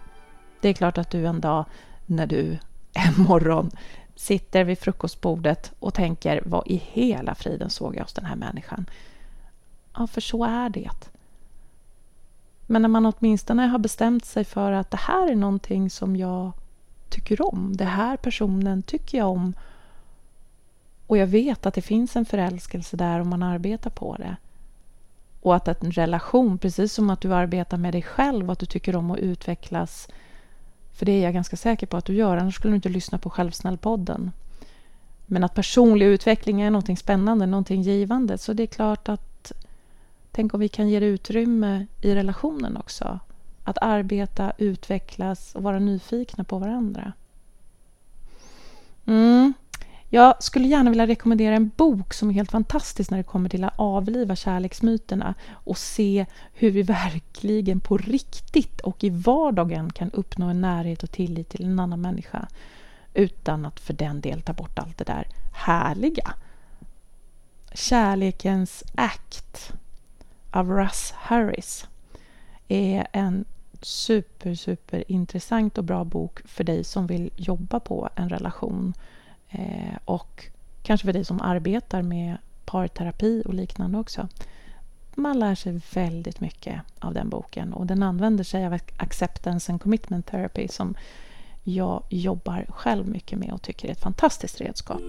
det 0.62 0.70
är 0.70 0.74
klart 0.74 0.98
att 0.98 1.10
du 1.10 1.26
en 1.28 1.42
dag 1.42 1.66
när 2.06 2.28
du 2.28 2.58
en 2.94 3.24
morgon 3.24 3.72
sitter 4.16 4.64
vid 4.64 4.80
frukostbordet 4.80 5.72
och 5.80 5.94
tänker 5.94 6.44
vad 6.46 6.68
i 6.68 6.76
hela 6.76 7.36
friden 7.36 7.70
såg 7.70 7.96
jag 7.96 8.02
hos 8.02 8.14
den 8.14 8.26
här 8.26 8.36
människan? 8.36 8.86
Ja, 9.98 10.08
för 10.08 10.22
så 10.22 10.44
är 10.44 10.70
det. 10.70 11.13
Men 12.66 12.82
när 12.82 12.90
man 12.90 13.06
åtminstone 13.06 13.68
har 13.68 13.80
bestämt 13.80 14.26
sig 14.26 14.44
för 14.44 14.72
att 14.72 14.92
det 14.92 14.98
här 14.98 15.32
är 15.32 15.36
någonting 15.36 15.90
som 15.90 16.16
jag 16.16 16.52
tycker 17.10 17.54
om. 17.54 17.78
Det 17.78 17.86
här 17.86 18.18
personen 18.18 18.84
tycker 18.84 19.18
jag 19.18 19.30
om. 19.30 19.54
Och 21.08 21.18
jag 21.18 21.28
vet 21.28 21.66
att 21.66 21.74
det 21.74 21.82
finns 21.82 22.16
en 22.16 22.26
förälskelse 22.26 22.98
där 22.98 23.20
om 23.20 23.30
man 23.30 23.44
arbetar 23.44 23.90
på 23.90 24.16
det. 24.16 24.36
Och 25.42 25.56
att 25.56 25.84
en 25.84 25.92
relation, 25.92 26.58
precis 26.58 26.94
som 26.94 27.10
att 27.10 27.22
du 27.22 27.34
arbetar 27.34 27.78
med 27.78 27.94
dig 27.94 28.02
själv, 28.02 28.50
att 28.50 28.60
du 28.60 28.66
tycker 28.66 28.96
om 28.96 29.12
att 29.12 29.20
utvecklas. 29.20 30.08
För 30.94 31.06
det 31.06 31.12
är 31.12 31.24
jag 31.24 31.34
ganska 31.34 31.58
säker 31.58 31.88
på 31.88 31.98
att 31.98 32.06
du 32.06 32.14
gör, 32.14 32.38
annars 32.38 32.56
skulle 32.56 32.72
du 32.72 32.76
inte 32.76 32.90
lyssna 32.90 33.18
på 33.18 33.30
Självsnällpodden. 33.30 34.32
Men 35.26 35.44
att 35.44 35.56
personlig 35.56 36.06
utveckling 36.06 36.62
är 36.62 36.70
någonting 36.70 36.98
spännande, 36.98 37.46
någonting 37.46 37.82
givande. 37.82 38.38
Så 38.38 38.54
det 38.54 38.64
är 38.64 38.68
klart 38.68 39.10
att 39.10 39.33
Tänk 40.36 40.54
om 40.54 40.60
vi 40.60 40.68
kan 40.68 40.90
ge 40.90 41.00
det 41.00 41.06
utrymme 41.06 41.88
i 42.02 42.16
relationen 42.16 42.78
också. 42.78 43.20
att 43.66 43.78
arbeta, 43.82 44.54
utvecklas 44.58 45.56
och 45.56 45.64
vara 45.64 45.80
nyfikna 45.80 46.44
på 46.44 46.60
varandra. 46.60 47.14
Mm. 49.06 49.54
Jag 50.10 50.44
skulle 50.44 50.68
gärna 50.68 50.90
vilja 50.90 51.08
rekommendera 51.08 51.56
en 51.56 51.72
bok 51.78 52.14
som 52.14 52.30
är 52.30 52.34
helt 52.34 52.52
fantastisk 52.52 53.12
när 53.12 53.18
det 53.18 53.24
kommer 53.24 53.50
till 53.50 53.64
att 53.64 53.74
avliva 53.76 54.36
kärleksmyterna 54.36 55.34
och 55.52 55.78
se 55.78 56.26
hur 56.54 56.72
vi 56.72 56.82
verkligen 56.84 57.80
på 57.80 57.98
riktigt 57.98 58.82
och 58.82 59.04
i 59.04 59.10
vardagen 59.10 59.90
kan 59.90 60.12
uppnå 60.12 60.46
en 60.46 60.62
närhet 60.62 61.04
och 61.04 61.12
tillit 61.12 61.50
till 61.50 61.66
en 61.66 61.80
annan 61.80 62.02
människa 62.02 62.48
utan 63.14 63.66
att 63.66 63.80
för 63.80 63.94
den 63.94 64.22
del 64.22 64.42
ta 64.42 64.54
bort 64.54 64.80
allt 64.80 64.98
det 64.98 65.04
där 65.04 65.28
härliga. 65.54 66.34
Kärlekens 67.74 68.84
akt 68.96 69.74
av 70.54 70.72
Russ 70.72 71.12
Harris 71.12 71.88
är 72.68 73.08
en 73.12 73.46
super, 73.82 74.56
super 74.56 75.12
intressant 75.12 75.78
och 75.78 75.84
bra 75.84 76.04
bok 76.04 76.40
för 76.46 76.64
dig 76.64 76.84
som 76.84 77.08
vill 77.08 77.30
jobba 77.36 77.80
på 77.80 78.10
en 78.16 78.30
relation 78.30 78.94
eh, 79.50 79.98
och 80.06 80.46
kanske 80.84 81.06
för 81.06 81.14
dig 81.14 81.26
som 81.26 81.42
arbetar 81.42 82.02
med 82.02 82.38
parterapi 82.66 83.44
och 83.46 83.54
liknande 83.54 83.98
också. 83.98 84.28
Man 85.16 85.40
lär 85.40 85.56
sig 85.56 85.82
väldigt 85.94 86.40
mycket 86.40 86.82
av 87.00 87.14
den 87.14 87.30
boken 87.30 87.74
och 87.74 87.86
den 87.86 88.04
använder 88.04 88.44
sig 88.44 88.66
av 88.66 88.80
acceptance 88.98 89.72
and 89.72 89.82
commitment 89.82 90.26
therapy 90.26 90.68
som 90.68 90.96
jag 91.64 92.04
jobbar 92.10 92.66
själv 92.70 93.08
mycket 93.08 93.40
med 93.40 93.52
och 93.54 93.62
tycker 93.62 93.88
är 93.88 93.92
ett 93.92 94.02
fantastiskt 94.02 94.62
redskap. 94.62 95.02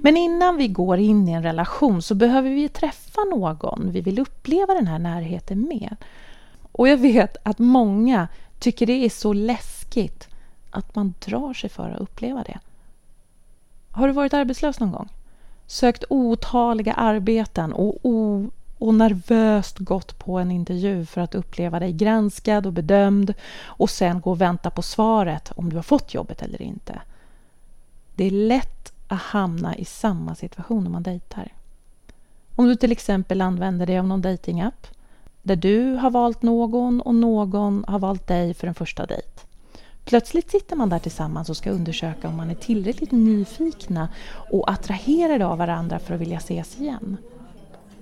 Men 0.00 0.16
innan 0.16 0.56
vi 0.56 0.68
går 0.68 0.98
in 0.98 1.28
i 1.28 1.32
en 1.32 1.42
relation 1.42 2.02
så 2.02 2.14
behöver 2.14 2.50
vi 2.50 2.68
träffa 2.68 3.20
någon 3.24 3.90
vi 3.92 4.00
vill 4.00 4.18
uppleva 4.18 4.74
den 4.74 4.86
här 4.86 4.98
närheten 4.98 5.60
med. 5.62 5.96
Och 6.72 6.88
jag 6.88 6.96
vet 6.96 7.36
att 7.42 7.58
många 7.58 8.28
tycker 8.58 8.86
det 8.86 9.04
är 9.04 9.10
så 9.10 9.32
läskigt 9.32 10.28
att 10.70 10.94
man 10.94 11.14
drar 11.24 11.54
sig 11.54 11.70
för 11.70 11.90
att 11.90 12.00
uppleva 12.00 12.42
det. 12.42 12.58
Har 13.90 14.06
du 14.06 14.12
varit 14.12 14.34
arbetslös 14.34 14.80
någon 14.80 14.92
gång? 14.92 15.08
Sökt 15.66 16.04
otaliga 16.08 16.92
arbeten 16.92 17.72
och, 17.72 17.96
o, 18.02 18.50
och 18.78 18.94
nervöst 18.94 19.78
gått 19.78 20.18
på 20.18 20.38
en 20.38 20.50
intervju 20.50 21.06
för 21.06 21.20
att 21.20 21.34
uppleva 21.34 21.80
dig 21.80 21.92
granskad 21.92 22.66
och 22.66 22.72
bedömd 22.72 23.34
och 23.64 23.90
sen 23.90 24.20
gå 24.20 24.30
och 24.30 24.40
vänta 24.40 24.70
på 24.70 24.82
svaret 24.82 25.52
om 25.56 25.70
du 25.70 25.76
har 25.76 25.82
fått 25.82 26.14
jobbet 26.14 26.42
eller 26.42 26.62
inte. 26.62 27.00
Det 28.14 28.24
är 28.24 28.30
lätt 28.30 28.92
att 29.08 29.20
hamna 29.20 29.76
i 29.76 29.84
samma 29.84 30.34
situation 30.34 30.84
när 30.84 30.90
man 30.90 31.02
dejtar. 31.02 31.52
Om 32.56 32.66
du 32.66 32.76
till 32.76 32.92
exempel 32.92 33.40
använder 33.40 33.86
dig 33.86 33.98
av 33.98 34.06
någon 34.06 34.22
dejtingapp 34.22 34.86
där 35.42 35.56
du 35.56 35.94
har 35.94 36.10
valt 36.10 36.42
någon 36.42 37.00
och 37.00 37.14
någon 37.14 37.84
har 37.88 37.98
valt 37.98 38.26
dig 38.26 38.54
för 38.54 38.66
en 38.66 38.74
första 38.74 39.06
dejt. 39.06 39.40
Plötsligt 40.04 40.50
sitter 40.50 40.76
man 40.76 40.88
där 40.88 40.98
tillsammans 40.98 41.50
och 41.50 41.56
ska 41.56 41.70
undersöka 41.70 42.28
om 42.28 42.36
man 42.36 42.50
är 42.50 42.54
tillräckligt 42.54 43.12
nyfikna 43.12 44.08
och 44.50 44.70
attraherade 44.70 45.46
av 45.46 45.58
varandra 45.58 45.98
för 45.98 46.14
att 46.14 46.20
vilja 46.20 46.38
ses 46.38 46.80
igen. 46.80 47.16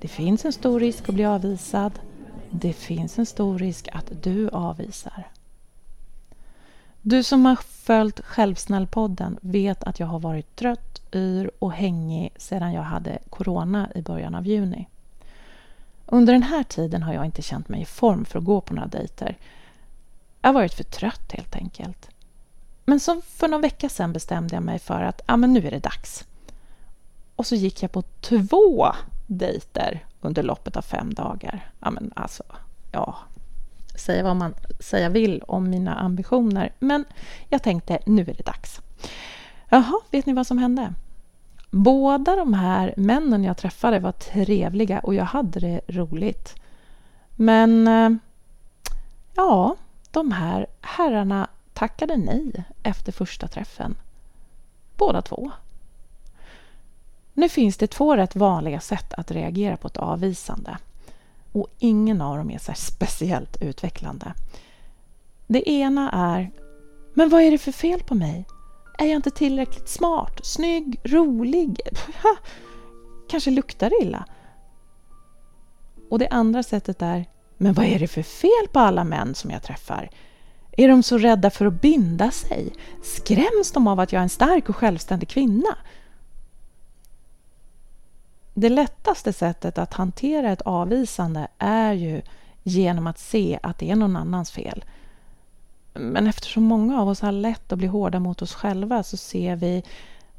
Det 0.01 0.09
finns 0.09 0.45
en 0.45 0.53
stor 0.53 0.81
risk 0.81 1.09
att 1.09 1.15
bli 1.15 1.25
avvisad. 1.25 1.93
Det 2.51 2.73
finns 2.73 3.19
en 3.19 3.27
stor 3.27 3.59
risk 3.59 3.89
att 3.93 4.23
du 4.23 4.49
avvisar. 4.49 5.29
Du 7.07 7.23
som 7.23 7.45
har 7.45 7.57
följt 7.57 8.21
Självsnällpodden 8.21 9.39
vet 9.41 9.85
att 9.85 10.01
jag 10.01 10.07
har 10.07 10.19
varit 10.19 10.57
trött, 10.57 11.03
yr 11.13 11.51
och 11.59 11.73
hängig 11.73 12.33
sedan 12.37 12.73
jag 12.73 12.83
hade 12.83 13.19
corona 13.31 13.89
i 13.95 14.03
början 14.03 14.35
av 14.35 14.47
juni. 14.47 14.89
Under 16.07 16.33
den 16.33 16.43
här 16.43 16.63
tiden 16.63 17.03
har 17.03 17.13
jag 17.13 17.25
inte 17.25 17.43
känt 17.43 17.69
mig 17.69 17.83
i 17.83 17.85
form 17.85 18.25
för 18.25 18.39
att 18.39 18.45
gå 18.45 18.61
på 18.61 18.75
några 18.75 18.89
dejter. 18.89 19.37
Jag 20.41 20.49
har 20.49 20.55
varit 20.55 20.75
för 20.75 20.85
trött 20.85 21.33
helt 21.33 21.57
enkelt. 21.57 22.09
Men 22.85 23.01
så 23.01 23.21
för 23.21 23.49
någon 23.49 23.61
vecka 23.61 23.89
sedan 23.89 24.13
bestämde 24.13 24.55
jag 24.57 24.63
mig 24.63 24.79
för 24.79 25.03
att 25.03 25.21
ah, 25.27 25.37
men 25.37 25.53
nu 25.53 25.67
är 25.67 25.71
det 25.71 25.79
dags. 25.79 26.25
Och 27.37 27.47
så 27.47 27.55
gick 27.55 27.83
jag 27.83 27.93
på 27.93 28.03
två 28.03 28.93
dejter 29.27 30.05
under 30.21 30.43
loppet 30.43 30.77
av 30.77 30.83
fem 30.83 31.15
dagar. 31.15 31.71
Ja, 31.81 31.91
men 31.91 32.13
alltså, 32.17 32.43
ja, 32.93 33.19
säga 33.95 34.23
vad 34.23 34.37
man 34.37 34.55
säga 34.81 35.09
vill 35.09 35.43
om 35.43 35.71
mina 35.71 35.95
ambitioner. 35.95 36.73
Men 36.79 37.05
jag 37.49 37.63
tänkte, 37.63 37.99
nu 38.07 38.23
är 38.23 38.35
det 38.35 38.47
dags. 38.47 38.81
Jaha, 39.69 40.01
vet 40.11 40.27
ni 40.27 40.33
vad 40.33 40.47
som 40.47 40.59
hände? 40.59 40.95
Båda 41.71 42.37
de 42.37 42.55
här 42.55 42.95
männen 42.97 43.45
jag 43.45 43.57
träffade 43.57 43.99
var 43.99 44.13
trevliga 44.13 44.99
och 45.01 45.15
jag 45.15 45.25
hade 45.25 45.61
det 45.61 45.81
roligt. 45.89 46.55
Men 47.37 47.89
eh, 47.89 48.11
ja, 49.35 49.77
de 50.11 50.33
här 50.33 50.67
herrarna 50.81 51.49
tackade 51.73 52.17
nej 52.17 52.65
efter 52.83 53.13
första 53.13 53.49
träffen. 53.49 53.95
Båda 54.97 55.23
två. 55.23 55.51
Nu 57.33 57.49
finns 57.49 57.77
det 57.77 57.87
två 57.87 58.17
rätt 58.17 58.37
vanliga 58.37 58.81
sätt 58.81 59.15
att 59.15 59.31
reagera 59.31 59.77
på 59.77 59.89
ett 59.89 59.97
avvisande 59.97 60.79
och 61.55 61.69
ingen 61.79 62.21
av 62.21 62.37
dem 62.37 62.51
är 62.51 62.59
så 62.59 62.73
speciellt 62.77 63.63
utvecklande. 63.63 64.35
Det 65.47 65.71
ena 65.71 66.11
är 66.11 66.51
Men 67.15 67.29
vad 67.29 67.43
är 67.43 67.51
det 67.51 67.59
för 67.59 67.73
fel 67.73 68.03
på 68.03 68.15
mig? 68.15 68.45
Är 68.99 69.07
jag 69.07 69.17
inte 69.17 69.31
tillräckligt 69.31 69.89
smart, 69.89 70.41
snygg, 70.43 71.01
rolig? 71.05 71.81
Kanske 73.29 73.51
luktar 73.51 74.03
illa? 74.03 74.25
Och 76.11 76.19
det 76.19 76.29
andra 76.29 76.63
sättet 76.63 77.03
är 77.03 77.27
Men 77.57 77.75
vad 77.75 77.87
är 77.87 77.99
det 77.99 78.09
för 78.09 78.23
fel 78.23 78.69
på 78.73 78.81
alla 78.81 79.05
män 79.05 79.35
som 79.35 79.51
jag 79.51 79.63
träffar? 79.63 80.11
Är 80.77 80.89
de 80.89 81.03
så 81.03 81.19
rädda 81.19 81.51
för 81.51 81.67
att 81.67 81.81
binda 81.81 82.31
sig? 82.31 82.73
Skräms 83.03 83.73
de 83.73 83.87
av 83.87 84.01
att 84.01 84.13
jag 84.13 84.21
är 84.21 84.23
en 84.23 84.29
stark 84.29 84.69
och 84.69 84.77
självständig 84.77 85.29
kvinna? 85.29 85.77
Det 88.55 88.69
lättaste 88.69 89.33
sättet 89.33 89.79
att 89.79 89.95
hantera 89.95 90.53
ett 90.53 90.61
avvisande 90.61 91.49
är 91.59 91.93
ju 91.93 92.23
genom 92.63 93.07
att 93.07 93.19
se 93.19 93.59
att 93.63 93.79
det 93.79 93.91
är 93.91 93.97
någon 93.97 94.17
annans 94.17 94.51
fel. 94.51 94.85
Men 95.95 96.27
eftersom 96.27 96.63
många 96.63 97.01
av 97.01 97.09
oss 97.09 97.21
har 97.21 97.33
lätt 97.33 97.73
att 97.73 97.79
bli 97.79 97.87
hårda 97.87 98.21
mot 98.21 98.43
oss 98.43 98.55
själva 98.55 99.03
så 99.03 99.17
ser 99.17 99.57
vi 99.57 99.83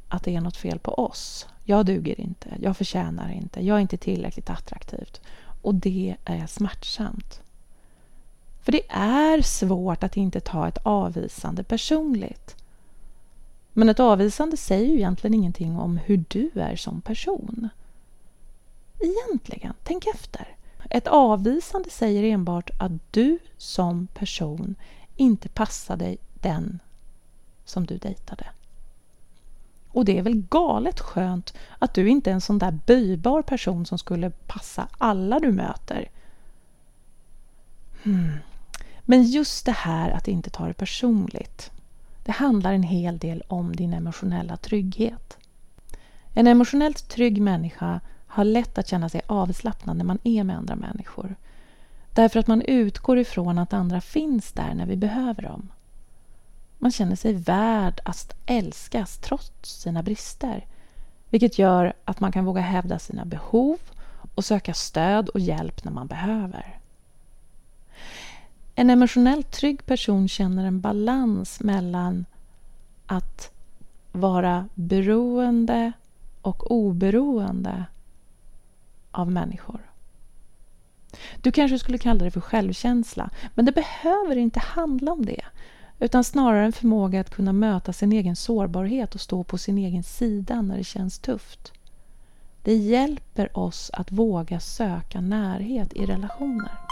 att 0.10 0.24
det 0.24 0.36
är 0.36 0.42
något 0.42 0.58
fel 0.58 0.80
på 0.80 0.94
oss. 0.94 1.48
Jag 1.64 1.86
duger 1.86 2.22
inte, 2.22 2.50
jag 2.62 2.78
förtjänar 2.78 3.32
inte, 3.32 3.66
jag 3.66 3.78
är 3.78 3.82
inte 3.82 3.98
tillräckligt 3.98 4.50
attraktivt. 4.50 5.22
Och 5.62 5.76
det 5.76 6.16
är 6.26 6.48
smärtsamt. 6.48 7.42
För 8.62 8.72
det 8.72 8.90
är 8.90 9.42
svårt 9.42 10.04
att 10.04 10.18
inte 10.18 10.40
ta 10.40 10.68
ett 10.68 10.78
avvisande 10.84 11.64
personligt. 11.64 12.56
Men 13.74 13.90
ett 13.90 14.00
avvisande 14.00 14.58
säger 14.58 14.88
ju 14.88 14.96
egentligen 14.96 15.34
ingenting 15.34 15.80
om 15.80 15.98
hur 15.98 16.24
du 16.28 16.52
är 16.56 16.76
som 16.76 17.02
person 17.02 17.70
egentligen? 19.00 19.74
Tänk 19.84 20.08
efter. 20.08 20.56
Ett 20.90 21.08
avvisande 21.08 21.90
säger 21.90 22.24
enbart 22.24 22.70
att 22.80 22.92
du 23.12 23.40
som 23.58 24.08
person 24.08 24.76
inte 25.16 25.50
passar 25.50 25.98
dig 25.98 26.18
den 26.34 26.80
som 27.66 27.86
du 27.86 27.98
dejtade. 27.98 28.46
Och 29.88 30.06
det 30.06 30.18
är 30.18 30.22
väl 30.22 30.42
galet 30.50 31.00
skönt 31.00 31.54
att 31.80 31.94
du 31.94 32.10
inte 32.10 32.30
är 32.30 32.34
en 32.34 32.42
sån 32.42 32.60
där 32.60 32.80
böjbar 32.86 33.42
person 33.42 33.86
som 33.86 33.98
skulle 33.98 34.30
passa 34.30 34.88
alla 34.98 35.40
du 35.40 35.52
möter. 35.52 36.10
Hmm. 38.04 38.38
Men 39.02 39.24
just 39.24 39.66
det 39.66 39.72
här 39.72 40.12
att 40.12 40.28
inte 40.28 40.50
ta 40.50 40.68
det 40.68 40.74
personligt. 40.74 41.72
Det 42.24 42.32
handlar 42.32 42.74
en 42.74 42.84
hel 42.84 43.18
del 43.18 43.44
om 43.48 43.76
din 43.76 43.94
emotionella 43.94 44.58
trygghet. 44.58 45.38
En 46.34 46.48
emotionellt 46.48 47.10
trygg 47.10 47.42
människa 47.42 48.02
har 48.36 48.44
lätt 48.44 48.78
att 48.78 48.88
känna 48.88 49.10
sig 49.10 49.22
avslappnad 49.28 49.98
när 49.98 50.06
man 50.06 50.20
är 50.24 50.44
med 50.44 50.58
andra 50.58 50.76
människor. 50.76 51.36
Därför 52.14 52.40
att 52.40 52.48
man 52.48 52.62
utgår 52.62 53.20
ifrån 53.20 53.58
att 53.58 53.74
andra 53.74 54.02
finns 54.02 54.52
där 54.52 54.74
när 54.74 54.86
vi 54.86 54.96
behöver 54.96 55.42
dem. 55.42 55.70
Man 56.78 56.92
känner 56.92 57.16
sig 57.16 57.34
värd 57.34 58.02
att 58.06 58.36
älskas 58.46 59.18
trots 59.18 59.82
sina 59.82 60.04
brister. 60.04 60.66
Vilket 61.30 61.60
gör 61.60 61.94
att 62.06 62.20
man 62.20 62.32
kan 62.32 62.46
våga 62.46 62.62
hävda 62.62 63.00
sina 63.00 63.26
behov 63.26 63.78
och 64.36 64.46
söka 64.46 64.74
stöd 64.74 65.30
och 65.30 65.40
hjälp 65.40 65.84
när 65.84 65.92
man 65.92 66.08
behöver. 66.08 66.80
En 68.76 68.90
emotionellt 68.90 69.52
trygg 69.52 69.86
person 69.86 70.28
känner 70.28 70.66
en 70.66 70.82
balans 70.82 71.60
mellan 71.60 72.26
att 73.06 73.52
vara 74.12 74.70
beroende 74.74 75.92
och 76.42 76.72
oberoende 76.72 77.86
av 79.16 79.32
människor. 79.32 79.92
Du 81.42 81.52
kanske 81.52 81.80
skulle 81.80 81.98
kalla 81.98 82.24
det 82.24 82.32
för 82.32 82.42
självkänsla, 82.42 83.30
men 83.54 83.66
det 83.66 83.72
behöver 83.72 84.36
inte 84.38 84.60
handla 84.60 85.12
om 85.12 85.26
det 85.26 85.42
utan 86.00 86.24
snarare 86.24 86.66
en 86.66 86.72
förmåga 86.72 87.22
att 87.22 87.30
kunna 87.30 87.54
möta 87.54 87.94
sin 87.94 88.12
egen 88.12 88.36
sårbarhet 88.36 89.16
och 89.16 89.22
stå 89.22 89.44
på 89.44 89.58
sin 89.58 89.78
egen 89.78 90.04
sida 90.04 90.62
när 90.62 90.78
det 90.78 90.84
känns 90.84 91.20
tufft. 91.20 91.74
Det 92.64 92.76
hjälper 92.76 93.58
oss 93.58 93.92
att 93.94 94.12
våga 94.12 94.60
söka 94.60 95.22
närhet 95.22 95.94
i 95.94 96.06
relationer. 96.06 96.85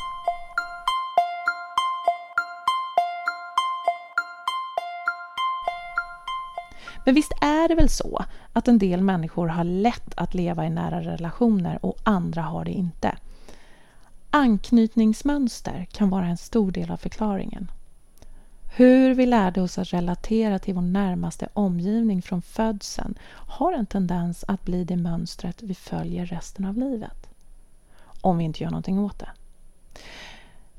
Men 7.06 7.16
visst 7.16 7.32
är 7.42 7.68
det 7.68 7.76
väl 7.76 7.90
så 7.90 8.26
att 8.54 8.68
en 8.68 8.78
del 8.78 9.02
människor 9.02 9.48
har 9.48 9.64
lätt 9.64 10.14
att 10.16 10.34
leva 10.34 10.66
i 10.66 10.70
nära 10.70 11.02
relationer 11.02 11.86
och 11.86 11.98
andra 12.04 12.42
har 12.42 12.66
det 12.66 12.72
inte. 12.72 13.18
Anknytningsmönster 14.30 15.88
kan 15.92 16.10
vara 16.10 16.26
en 16.26 16.38
stor 16.38 16.72
del 16.72 16.92
av 16.92 16.98
förklaringen. 16.98 17.72
Hur 18.76 19.14
vi 19.14 19.26
lärde 19.26 19.62
oss 19.62 19.78
att 19.78 19.94
relatera 19.94 20.60
till 20.60 20.74
vår 20.74 20.82
närmaste 20.82 21.50
omgivning 21.54 22.22
från 22.22 22.42
födseln 22.42 23.16
har 23.48 23.74
en 23.74 23.86
tendens 23.86 24.46
att 24.48 24.64
bli 24.64 24.84
det 24.84 24.98
mönstret 24.98 25.64
vi 25.64 25.76
följer 25.76 26.26
resten 26.26 26.66
av 26.66 26.78
livet. 26.78 27.30
Om 28.22 28.38
vi 28.38 28.44
inte 28.44 28.64
gör 28.64 28.70
någonting 28.70 29.00
åt 29.00 29.20
det. 29.20 29.30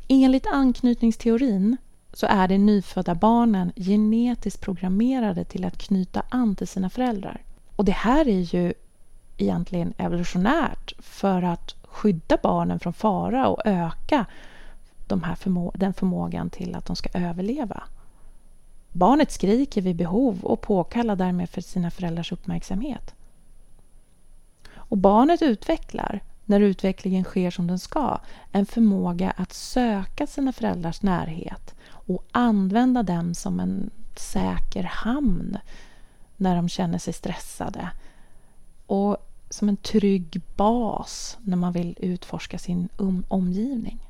Enligt 0.08 0.46
anknytningsteorin 0.46 1.76
så 2.14 2.26
är 2.26 2.48
de 2.48 2.58
nyfödda 2.58 3.14
barnen 3.14 3.72
genetiskt 3.76 4.60
programmerade 4.60 5.44
till 5.44 5.64
att 5.64 5.78
knyta 5.78 6.22
an 6.28 6.56
till 6.56 6.68
sina 6.68 6.90
föräldrar. 6.90 7.42
Och 7.76 7.84
det 7.84 7.92
här 7.92 8.28
är 8.28 8.54
ju 8.54 8.72
egentligen 9.36 9.94
evolutionärt 9.96 10.92
för 10.98 11.42
att 11.42 11.74
skydda 11.82 12.38
barnen 12.42 12.80
från 12.80 12.92
fara 12.92 13.48
och 13.48 13.62
öka 13.64 14.26
de 15.06 15.22
här 15.22 15.34
förmå 15.34 15.72
den 15.74 15.94
förmågan 15.94 16.50
till 16.50 16.74
att 16.74 16.86
de 16.86 16.96
ska 16.96 17.08
överleva. 17.18 17.82
Barnet 18.92 19.32
skriker 19.32 19.82
vid 19.82 19.96
behov 19.96 20.44
och 20.44 20.60
påkallar 20.60 21.16
därmed 21.16 21.50
för 21.50 21.60
sina 21.60 21.90
föräldrars 21.90 22.32
uppmärksamhet. 22.32 23.14
Och 24.74 24.98
barnet 24.98 25.42
utvecklar, 25.42 26.20
när 26.44 26.60
utvecklingen 26.60 27.24
sker 27.24 27.50
som 27.50 27.66
den 27.66 27.78
ska, 27.78 28.18
en 28.52 28.66
förmåga 28.66 29.30
att 29.30 29.52
söka 29.52 30.26
sina 30.26 30.52
föräldrars 30.52 31.02
närhet 31.02 31.73
och 32.06 32.24
använda 32.32 33.02
dem 33.02 33.34
som 33.34 33.60
en 33.60 33.90
säker 34.16 34.82
hamn 34.82 35.58
när 36.36 36.56
de 36.56 36.68
känner 36.68 36.98
sig 36.98 37.12
stressade. 37.12 37.90
Och 38.86 39.16
som 39.50 39.68
en 39.68 39.76
trygg 39.76 40.40
bas 40.56 41.38
när 41.42 41.56
man 41.56 41.72
vill 41.72 41.96
utforska 42.00 42.58
sin 42.58 42.88
um 42.96 43.24
omgivning. 43.28 44.08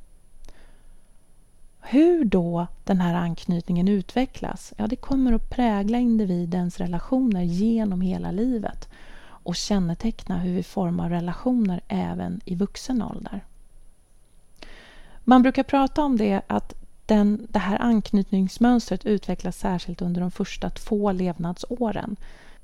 Hur 1.81 2.25
då 2.25 2.67
den 2.85 3.01
här 3.01 3.15
anknytningen 3.15 3.89
utvecklas, 3.89 4.73
ja 4.77 4.87
det 4.87 4.97
kommer 4.97 5.33
att 5.33 5.51
prägla 5.51 5.99
individens 5.99 6.79
relationer 6.79 7.43
genom 7.43 8.01
hela 8.01 8.31
livet 8.31 8.89
och 9.27 9.57
känneteckna 9.57 10.39
hur 10.39 10.55
vi 10.55 10.63
formar 10.63 11.11
relationer 11.11 11.81
även 11.89 12.41
i 12.45 12.55
vuxen 12.55 13.03
ålder. 13.03 13.45
Man 15.25 15.43
brukar 15.43 15.63
prata 15.63 16.03
om 16.03 16.17
det 16.17 16.43
att 16.47 16.84
den, 17.07 17.47
det 17.51 17.59
här 17.59 17.83
anknytningsmönstret 17.83 19.07
utvecklas 19.07 19.59
särskilt 19.59 20.03
under 20.03 20.21
de 20.21 20.31
första 20.31 20.71
två 20.71 21.13
levnadsåren. 21.13 22.17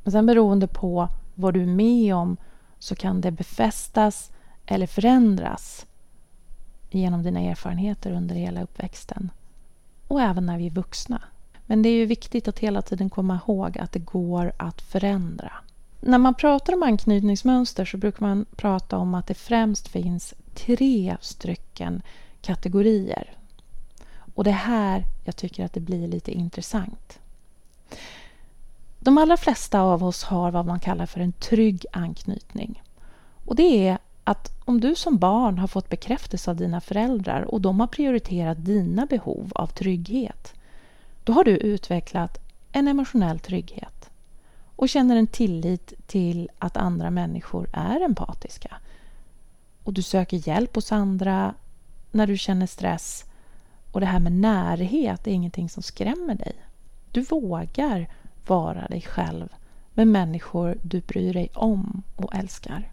Men 0.03 0.13
sen 0.13 0.27
beroende 0.27 0.67
på 0.67 1.09
vad 1.35 1.55
du 1.55 1.63
är 1.63 1.67
med 1.67 2.15
om 2.15 2.37
så 2.79 2.95
kan 2.95 3.21
det 3.21 3.31
befästas 3.31 4.33
eller 4.67 4.87
förändras 4.87 5.87
genom 6.91 7.23
dina 7.23 7.41
erfarenheter 7.41 8.13
under 8.13 8.35
hela 8.35 8.63
uppväxten 8.63 9.31
och 10.09 10.21
även 10.21 10.47
när 10.47 10.59
vi 10.59 10.67
är 10.67 10.71
vuxna. 10.71 11.23
Men 11.67 11.83
det 11.83 11.89
är 11.89 11.95
ju 11.95 12.07
viktigt 12.07 12.49
att 12.49 12.59
hela 12.59 12.83
tiden 12.83 13.11
komma 13.11 13.41
ihåg 13.47 13.79
att 13.79 13.93
det 13.93 13.99
går 13.99 14.53
att 14.57 14.83
förändra. 14.83 15.53
När 16.01 16.19
man 16.19 16.35
pratar 16.35 16.73
om 16.73 16.83
anknytningsmönster 16.83 17.85
så 17.85 17.97
brukar 17.97 18.27
man 18.27 18.47
prata 18.57 18.97
om 18.99 19.15
att 19.15 19.27
det 19.27 19.35
främst 19.35 19.89
finns 19.89 20.35
tre 20.55 21.17
stycken 21.21 22.03
kategorier. 22.43 23.40
Och 24.35 24.45
det 24.45 24.51
är 24.51 24.55
här 24.55 25.05
jag 25.25 25.37
tycker 25.37 25.65
att 25.65 25.73
det 25.73 25.81
blir 25.81 26.09
lite 26.09 26.33
intressant. 26.33 27.19
De 28.99 29.19
allra 29.19 29.37
flesta 29.37 29.81
av 29.81 30.05
oss 30.05 30.25
har 30.25 30.51
vad 30.51 30.67
man 30.67 30.81
kallar 30.81 31.07
för 31.07 31.21
en 31.21 31.33
trygg 31.33 31.87
anknytning. 31.93 32.83
Och 33.47 33.57
det 33.57 33.89
är 33.89 33.99
att 34.25 34.61
om 34.65 34.81
du 34.81 34.95
som 34.95 35.19
barn 35.19 35.59
har 35.59 35.67
fått 35.67 35.89
bekräftelse 35.89 36.51
av 36.51 36.57
dina 36.57 36.81
föräldrar 36.81 37.43
och 37.43 37.61
de 37.61 37.81
har 37.81 37.87
prioriterat 37.87 38.65
dina 38.65 39.07
behov 39.07 39.53
av 39.55 39.67
trygghet, 39.67 40.55
då 41.25 41.33
har 41.33 41.45
du 41.45 41.57
utvecklat 41.57 42.39
en 42.73 42.89
emotionell 42.89 43.39
trygghet 43.39 44.11
och 44.77 44.89
känner 44.89 45.17
en 45.17 45.27
tillit 45.27 45.93
till 46.07 46.51
att 46.59 46.77
andra 46.77 47.11
människor 47.11 47.69
är 47.73 48.01
empatiska. 48.01 48.77
Och 49.85 49.93
du 49.93 50.03
söker 50.03 50.49
hjälp 50.49 50.75
hos 50.75 50.93
andra 50.93 51.55
när 52.11 52.27
du 52.27 52.37
känner 52.37 52.67
stress 52.67 53.25
och 53.93 54.01
det 54.01 54.07
här 54.07 54.21
med 54.21 54.33
närhet 54.33 55.27
är 55.27 55.31
ingenting 55.31 55.69
som 55.69 55.83
skrämmer 55.83 56.35
dig. 56.35 56.53
Du 57.11 57.21
vågar 57.21 58.09
vara 58.47 58.87
dig 58.87 59.01
själv 59.01 59.49
med 59.95 60.09
människor 60.09 60.79
du 60.83 61.01
bryr 61.01 61.35
dig 61.35 61.49
om 61.55 62.03
och 62.17 62.35
älskar. 62.35 62.93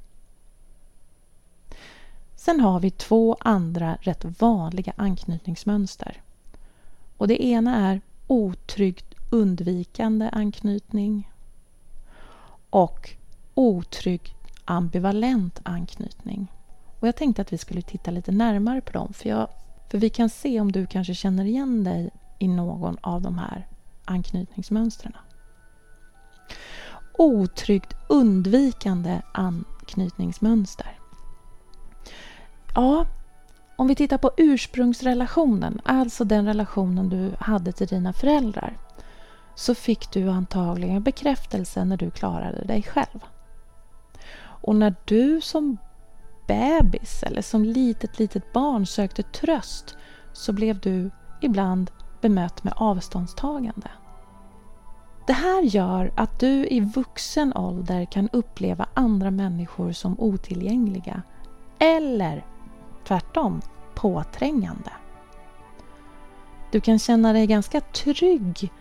Sen 2.35 2.59
har 2.59 2.79
vi 2.79 2.91
två 2.91 3.37
andra 3.39 3.97
rätt 4.01 4.25
vanliga 4.39 4.93
anknytningsmönster. 4.95 6.21
Och 7.17 7.27
Det 7.27 7.43
ena 7.43 7.75
är 7.75 8.01
otryggt 8.27 9.13
undvikande 9.29 10.29
anknytning 10.31 11.31
och 12.69 13.09
otrygg 13.53 14.35
ambivalent 14.65 15.59
anknytning. 15.63 16.47
Och 16.99 17.07
Jag 17.07 17.15
tänkte 17.15 17.41
att 17.41 17.53
vi 17.53 17.57
skulle 17.57 17.81
titta 17.81 18.11
lite 18.11 18.31
närmare 18.31 18.81
på 18.81 18.91
dem 18.91 19.13
för, 19.13 19.29
jag, 19.29 19.47
för 19.89 19.97
vi 19.97 20.09
kan 20.09 20.29
se 20.29 20.61
om 20.61 20.71
du 20.71 20.85
kanske 20.85 21.13
känner 21.13 21.45
igen 21.45 21.83
dig 21.83 22.09
i 22.39 22.47
någon 22.47 22.97
av 23.01 23.21
de 23.21 23.37
här 23.37 23.67
anknytningsmönstren. 24.05 25.13
Otryggt 27.17 27.93
undvikande 28.09 29.21
anknytningsmönster. 29.31 30.99
Ja, 32.75 33.05
om 33.75 33.87
vi 33.87 33.95
tittar 33.95 34.17
på 34.17 34.31
ursprungsrelationen, 34.37 35.81
alltså 35.85 36.23
den 36.23 36.45
relationen 36.45 37.09
du 37.09 37.31
hade 37.39 37.71
till 37.71 37.87
dina 37.87 38.13
föräldrar, 38.13 38.77
så 39.55 39.75
fick 39.75 40.11
du 40.11 40.29
antagligen 40.29 41.03
bekräftelse 41.03 41.85
när 41.85 41.97
du 41.97 42.11
klarade 42.11 42.65
dig 42.65 42.83
själv. 42.83 43.25
Och 44.37 44.75
när 44.75 44.95
du 45.05 45.41
som 45.41 45.77
bebis 46.47 47.23
eller 47.23 47.41
som 47.41 47.63
litet, 47.63 48.19
litet 48.19 48.53
barn 48.53 48.85
sökte 48.85 49.23
tröst 49.23 49.97
så 50.33 50.53
blev 50.53 50.79
du 50.79 51.11
ibland 51.41 51.91
bemött 52.21 52.63
med 52.63 52.73
avståndstagande. 52.75 53.89
Det 55.27 55.33
här 55.33 55.61
gör 55.61 56.11
att 56.15 56.39
du 56.39 56.67
i 56.67 56.79
vuxen 56.79 57.53
ålder 57.53 58.05
kan 58.05 58.29
uppleva 58.29 58.87
andra 58.93 59.31
människor 59.31 59.91
som 59.91 60.19
otillgängliga 60.19 61.21
eller 61.79 62.45
tvärtom 63.07 63.61
påträngande. 63.95 64.91
Du 66.71 66.81
kan 66.81 66.99
känna 66.99 67.33
dig 67.33 67.47
ganska 67.47 67.81
trygg 67.81 68.71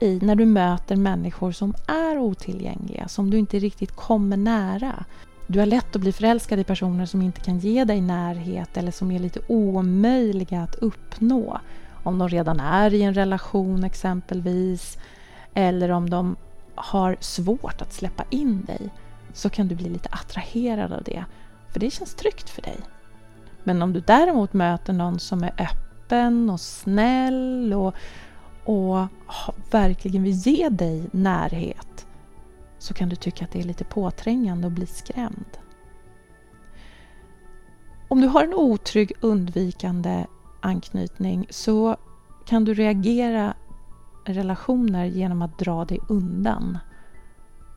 i 0.00 0.18
när 0.22 0.34
du 0.34 0.46
möter 0.46 0.96
människor 0.96 1.52
som 1.52 1.74
är 1.88 2.18
otillgängliga, 2.18 3.08
som 3.08 3.30
du 3.30 3.38
inte 3.38 3.58
riktigt 3.58 3.96
kommer 3.96 4.36
nära. 4.36 5.04
Du 5.46 5.58
har 5.58 5.66
lätt 5.66 5.96
att 5.96 6.00
bli 6.00 6.12
förälskad 6.12 6.58
i 6.58 6.64
personer 6.64 7.06
som 7.06 7.22
inte 7.22 7.40
kan 7.40 7.58
ge 7.58 7.84
dig 7.84 8.00
närhet 8.00 8.76
eller 8.76 8.92
som 8.92 9.10
är 9.10 9.18
lite 9.18 9.40
omöjliga 9.46 10.62
att 10.62 10.74
uppnå. 10.74 11.60
Om 12.02 12.18
de 12.18 12.28
redan 12.28 12.60
är 12.60 12.94
i 12.94 13.02
en 13.02 13.14
relation 13.14 13.84
exempelvis 13.84 14.98
eller 15.54 15.90
om 15.90 16.10
de 16.10 16.36
har 16.74 17.16
svårt 17.20 17.82
att 17.82 17.92
släppa 17.92 18.24
in 18.30 18.64
dig 18.64 18.90
så 19.32 19.50
kan 19.50 19.68
du 19.68 19.74
bli 19.74 19.88
lite 19.88 20.08
attraherad 20.12 20.92
av 20.92 21.02
det, 21.02 21.24
för 21.72 21.80
det 21.80 21.90
känns 21.90 22.14
tryggt 22.14 22.50
för 22.50 22.62
dig. 22.62 22.76
Men 23.64 23.82
om 23.82 23.92
du 23.92 24.00
däremot 24.00 24.52
möter 24.52 24.92
någon 24.92 25.18
som 25.18 25.42
är 25.42 25.54
öppen 25.58 26.50
och 26.50 26.60
snäll 26.60 27.74
och, 27.74 27.94
och 28.64 29.06
verkligen 29.70 30.22
vill 30.22 30.32
ge 30.32 30.68
dig 30.68 31.08
närhet 31.12 32.03
så 32.84 32.94
kan 32.94 33.08
du 33.08 33.16
tycka 33.16 33.44
att 33.44 33.50
det 33.50 33.60
är 33.60 33.64
lite 33.64 33.84
påträngande 33.84 34.66
och 34.66 34.72
bli 34.72 34.86
skrämd. 34.86 35.58
Om 38.08 38.20
du 38.20 38.26
har 38.26 38.44
en 38.44 38.54
otrygg 38.54 39.12
undvikande 39.20 40.26
anknytning 40.60 41.46
så 41.50 41.96
kan 42.46 42.64
du 42.64 42.74
reagera 42.74 43.54
relationer 44.24 45.04
genom 45.04 45.42
att 45.42 45.58
dra 45.58 45.84
dig 45.84 46.00
undan. 46.08 46.78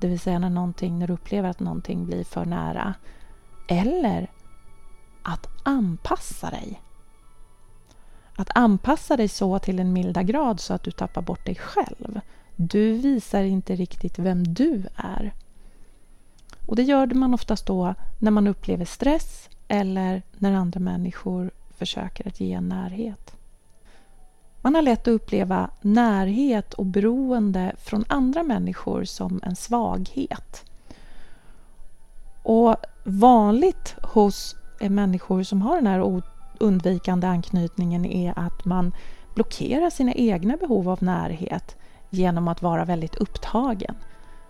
Det 0.02 0.08
vill 0.08 0.20
säga 0.20 0.40
när, 0.40 0.50
någonting, 0.50 1.00
när 1.00 1.08
du 1.08 1.14
upplever 1.14 1.50
att 1.50 1.60
någonting 1.60 2.06
blir 2.06 2.24
för 2.24 2.46
nära. 2.46 2.94
Eller 3.70 4.32
att 5.24 5.48
anpassa 5.64 6.50
dig. 6.50 6.82
Att 8.36 8.50
anpassa 8.58 9.18
dig 9.18 9.28
så 9.28 9.60
till 9.60 9.80
en 9.80 9.94
milda 9.94 10.24
grad 10.24 10.60
så 10.60 10.74
att 10.74 10.84
du 10.84 10.92
tappar 10.92 11.22
bort 11.22 11.46
dig 11.46 11.56
själv. 11.56 12.20
Du 12.60 12.94
visar 12.94 13.44
inte 13.44 13.76
riktigt 13.76 14.20
vem 14.20 14.54
du 14.54 14.84
är. 14.96 15.34
Och 16.66 16.76
det 16.76 16.84
gör 16.84 17.08
man 17.08 17.34
oftast 17.34 17.66
då 17.66 17.94
när 18.20 18.32
man 18.32 18.48
upplever 18.48 18.86
stress 18.86 19.50
eller 19.68 20.22
när 20.38 20.54
andra 20.54 20.80
människor 20.80 21.52
försöker 21.70 22.28
att 22.28 22.40
ge 22.40 22.54
en 22.54 22.70
närhet. 22.70 23.36
Man 24.62 24.76
har 24.76 24.82
lätt 24.82 25.02
att 25.02 25.08
uppleva 25.08 25.70
närhet 25.82 26.74
och 26.74 26.86
beroende 26.86 27.76
från 27.78 28.06
andra 28.08 28.44
människor 28.44 29.04
som 29.04 29.40
en 29.44 29.56
svaghet. 29.56 30.66
Och 32.44 32.76
vanligt 33.04 33.96
hos 34.04 34.56
eh, 34.80 34.90
människor 34.90 35.44
som 35.44 35.62
har 35.62 35.76
den 35.76 35.88
här 35.88 36.22
undvikande 36.60 37.28
anknytningen 37.28 38.06
är 38.06 38.40
att 38.40 38.66
man 38.66 38.96
blockerar 39.36 39.90
sina 39.90 40.14
egna 40.14 40.58
behov 40.58 40.90
av 40.90 41.04
närhet 41.04 41.77
genom 42.10 42.48
att 42.48 42.62
vara 42.62 42.86
väldigt 42.86 43.16
upptagen. 43.16 43.96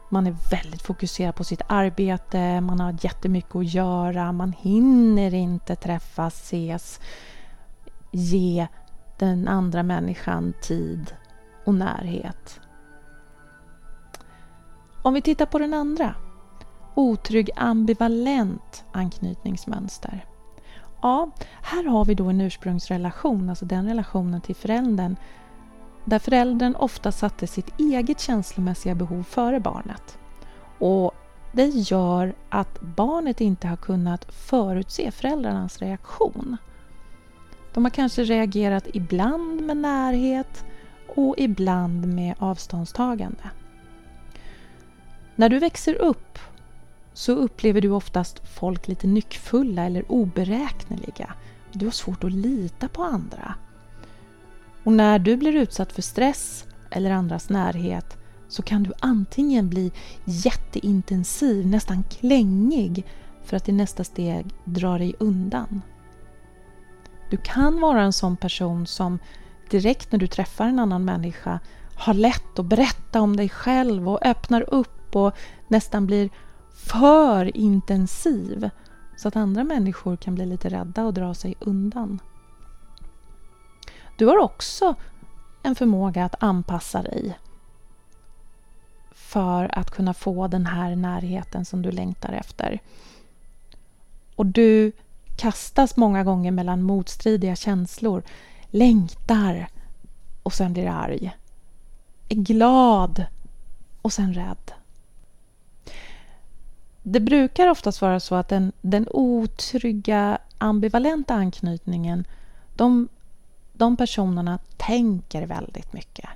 Man 0.10 0.28
är 0.28 0.36
väldigt 0.52 0.82
fokuserad 0.82 1.36
på 1.36 1.44
sitt 1.44 1.62
arbete, 1.68 2.62
man 2.62 2.80
har 2.80 2.96
jättemycket 3.02 3.56
att 3.56 3.74
göra, 3.74 4.32
man 4.32 4.54
hinner 4.54 5.34
inte 5.34 5.76
träffas, 5.76 6.44
ses, 6.44 7.00
ge 8.12 8.68
den 9.18 9.48
andra 9.48 9.84
människan 9.84 10.54
tid 10.62 11.16
och 11.66 11.74
närhet. 11.74 12.60
Om 15.04 15.14
vi 15.14 15.22
tittar 15.22 15.46
på 15.46 15.60
den 15.60 15.74
andra, 15.74 16.16
otrygg 16.96 17.50
ambivalent 17.56 18.86
anknytningsmönster. 18.92 20.26
Ja, 21.02 21.32
här 21.62 21.84
har 21.84 22.06
vi 22.06 22.14
då 22.14 22.26
en 22.30 22.42
ursprungsrelation, 22.42 23.50
alltså 23.50 23.66
den 23.66 23.88
relationen 23.88 24.42
till 24.42 24.56
föräldern 24.56 25.16
där 26.08 26.20
föräldern 26.20 26.76
ofta 26.76 27.12
satte 27.12 27.48
sitt 27.48 27.80
eget 27.80 28.20
känslomässiga 28.20 28.96
behov 28.96 29.24
före 29.24 29.60
barnet. 29.60 30.18
Och 30.80 31.12
det 31.52 31.66
gör 31.66 32.36
att 32.50 32.82
barnet 32.82 33.42
inte 33.42 33.68
har 33.68 33.76
kunnat 33.76 34.34
förutse 34.34 35.12
föräldrarnas 35.12 35.80
reaktion. 35.80 36.58
De 37.74 37.86
har 37.86 37.92
kanske 37.92 38.24
reagerat 38.24 38.88
ibland 38.94 39.62
med 39.62 39.78
närhet 39.78 40.66
och 41.16 41.36
ibland 41.38 42.08
med 42.08 42.36
avståndstagande. 42.40 43.50
När 45.36 45.50
du 45.50 45.60
växer 45.60 45.94
upp 45.94 46.40
så 47.14 47.32
upplever 47.32 47.82
du 47.82 47.90
oftast 47.90 48.48
folk 48.60 48.88
lite 48.88 49.08
nyckfulla 49.08 49.84
eller 49.84 50.12
oberäkneliga. 50.12 51.34
Du 51.72 51.86
har 51.86 51.92
svårt 51.92 52.24
att 52.24 52.32
lita 52.32 52.88
på 52.88 53.04
andra. 53.04 53.56
Och 54.88 54.94
när 54.94 55.20
du 55.20 55.38
blir 55.38 55.56
utsatt 55.56 55.94
för 55.94 56.02
stress 56.02 56.66
eller 56.92 57.12
andras 57.12 57.50
närhet 57.50 58.18
så 58.48 58.62
kan 58.62 58.84
du 58.84 58.92
antingen 59.00 59.70
bli 59.70 59.92
jätteintensiv, 60.26 61.68
nästan 61.68 62.04
klängig 62.04 63.06
för 63.44 63.58
att 63.58 63.70
i 63.70 63.72
nästa 63.72 64.04
steg 64.04 64.46
dra 64.64 64.98
dig 64.98 65.16
undan. 65.20 65.82
Du 67.30 67.38
kan 67.38 67.82
vara 67.82 68.02
en 68.02 68.14
sån 68.14 68.38
person 68.38 68.88
som 68.88 69.20
direkt 69.70 70.12
när 70.12 70.20
du 70.20 70.28
träffar 70.28 70.68
en 70.68 70.80
annan 70.80 71.06
människa 71.06 71.60
har 71.96 72.14
lätt 72.14 72.60
att 72.60 72.66
berätta 72.66 73.22
om 73.22 73.36
dig 73.36 73.50
själv 73.50 74.10
och 74.10 74.26
öppnar 74.26 74.74
upp 74.74 75.16
och 75.16 75.38
nästan 75.68 76.06
blir 76.06 76.30
för 76.74 77.58
intensiv 77.58 78.70
så 79.18 79.28
att 79.28 79.36
andra 79.36 79.64
människor 79.64 80.16
kan 80.16 80.36
bli 80.36 80.46
lite 80.46 80.70
rädda 80.70 81.06
och 81.06 81.14
dra 81.14 81.34
sig 81.34 81.56
undan. 81.60 82.20
Du 84.18 84.26
har 84.26 84.38
också 84.38 84.96
en 85.64 85.76
förmåga 85.76 86.26
att 86.26 86.44
anpassa 86.44 87.02
dig 87.02 87.38
för 89.12 89.78
att 89.80 89.92
kunna 89.92 90.14
få 90.14 90.48
den 90.48 90.66
här 90.66 90.96
närheten 90.96 91.66
som 91.66 91.82
du 91.82 91.92
längtar 91.92 92.34
efter. 92.34 92.80
Och 94.36 94.46
du 94.46 94.92
kastas 95.38 95.98
många 95.98 96.24
gånger 96.24 96.52
mellan 96.52 96.82
motstridiga 96.82 97.56
känslor. 97.56 98.24
Längtar 98.68 99.70
och 100.44 100.54
sen 100.54 100.74
blir 100.74 100.88
arg. 100.88 101.38
Är 102.30 102.36
glad 102.36 103.26
och 104.02 104.14
sen 104.14 104.34
rädd. 104.34 104.72
Det 107.04 107.20
brukar 107.20 107.68
oftast 107.68 108.02
vara 108.02 108.20
så 108.20 108.36
att 108.36 108.50
den, 108.50 108.72
den 108.82 109.08
otrygga 109.12 110.38
ambivalenta 110.58 111.34
anknytningen 111.34 112.26
de, 112.76 113.08
de 113.78 113.98
personerna 113.98 114.60
tänker 114.78 115.46
väldigt 115.46 115.94
mycket. 115.94 116.30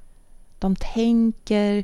De 0.59 0.75
tänker 0.75 1.83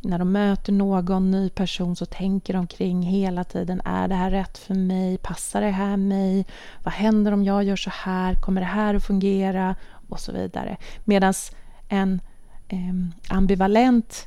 när 0.00 0.18
de 0.18 0.32
möter 0.32 0.72
någon 0.72 1.30
ny 1.30 1.48
person 1.50 1.96
så 1.96 2.06
tänker 2.06 2.54
de 2.54 2.66
kring 2.66 3.02
hela 3.02 3.44
tiden. 3.44 3.82
Är 3.84 4.08
det 4.08 4.14
här 4.14 4.30
rätt 4.30 4.58
för 4.58 4.74
mig? 4.74 5.18
Passar 5.18 5.60
det 5.60 5.70
här 5.70 5.96
mig? 5.96 6.46
Vad 6.82 6.94
händer 6.94 7.32
om 7.32 7.44
jag 7.44 7.64
gör 7.64 7.76
så 7.76 7.90
här? 7.90 8.34
Kommer 8.34 8.60
det 8.60 8.66
här 8.66 8.94
att 8.94 9.06
fungera? 9.06 9.74
Och 10.08 10.20
så 10.20 10.32
vidare. 10.32 10.76
Medan 11.04 11.34
en 11.88 12.20
eh, 12.68 13.36
ambivalent 13.36 14.26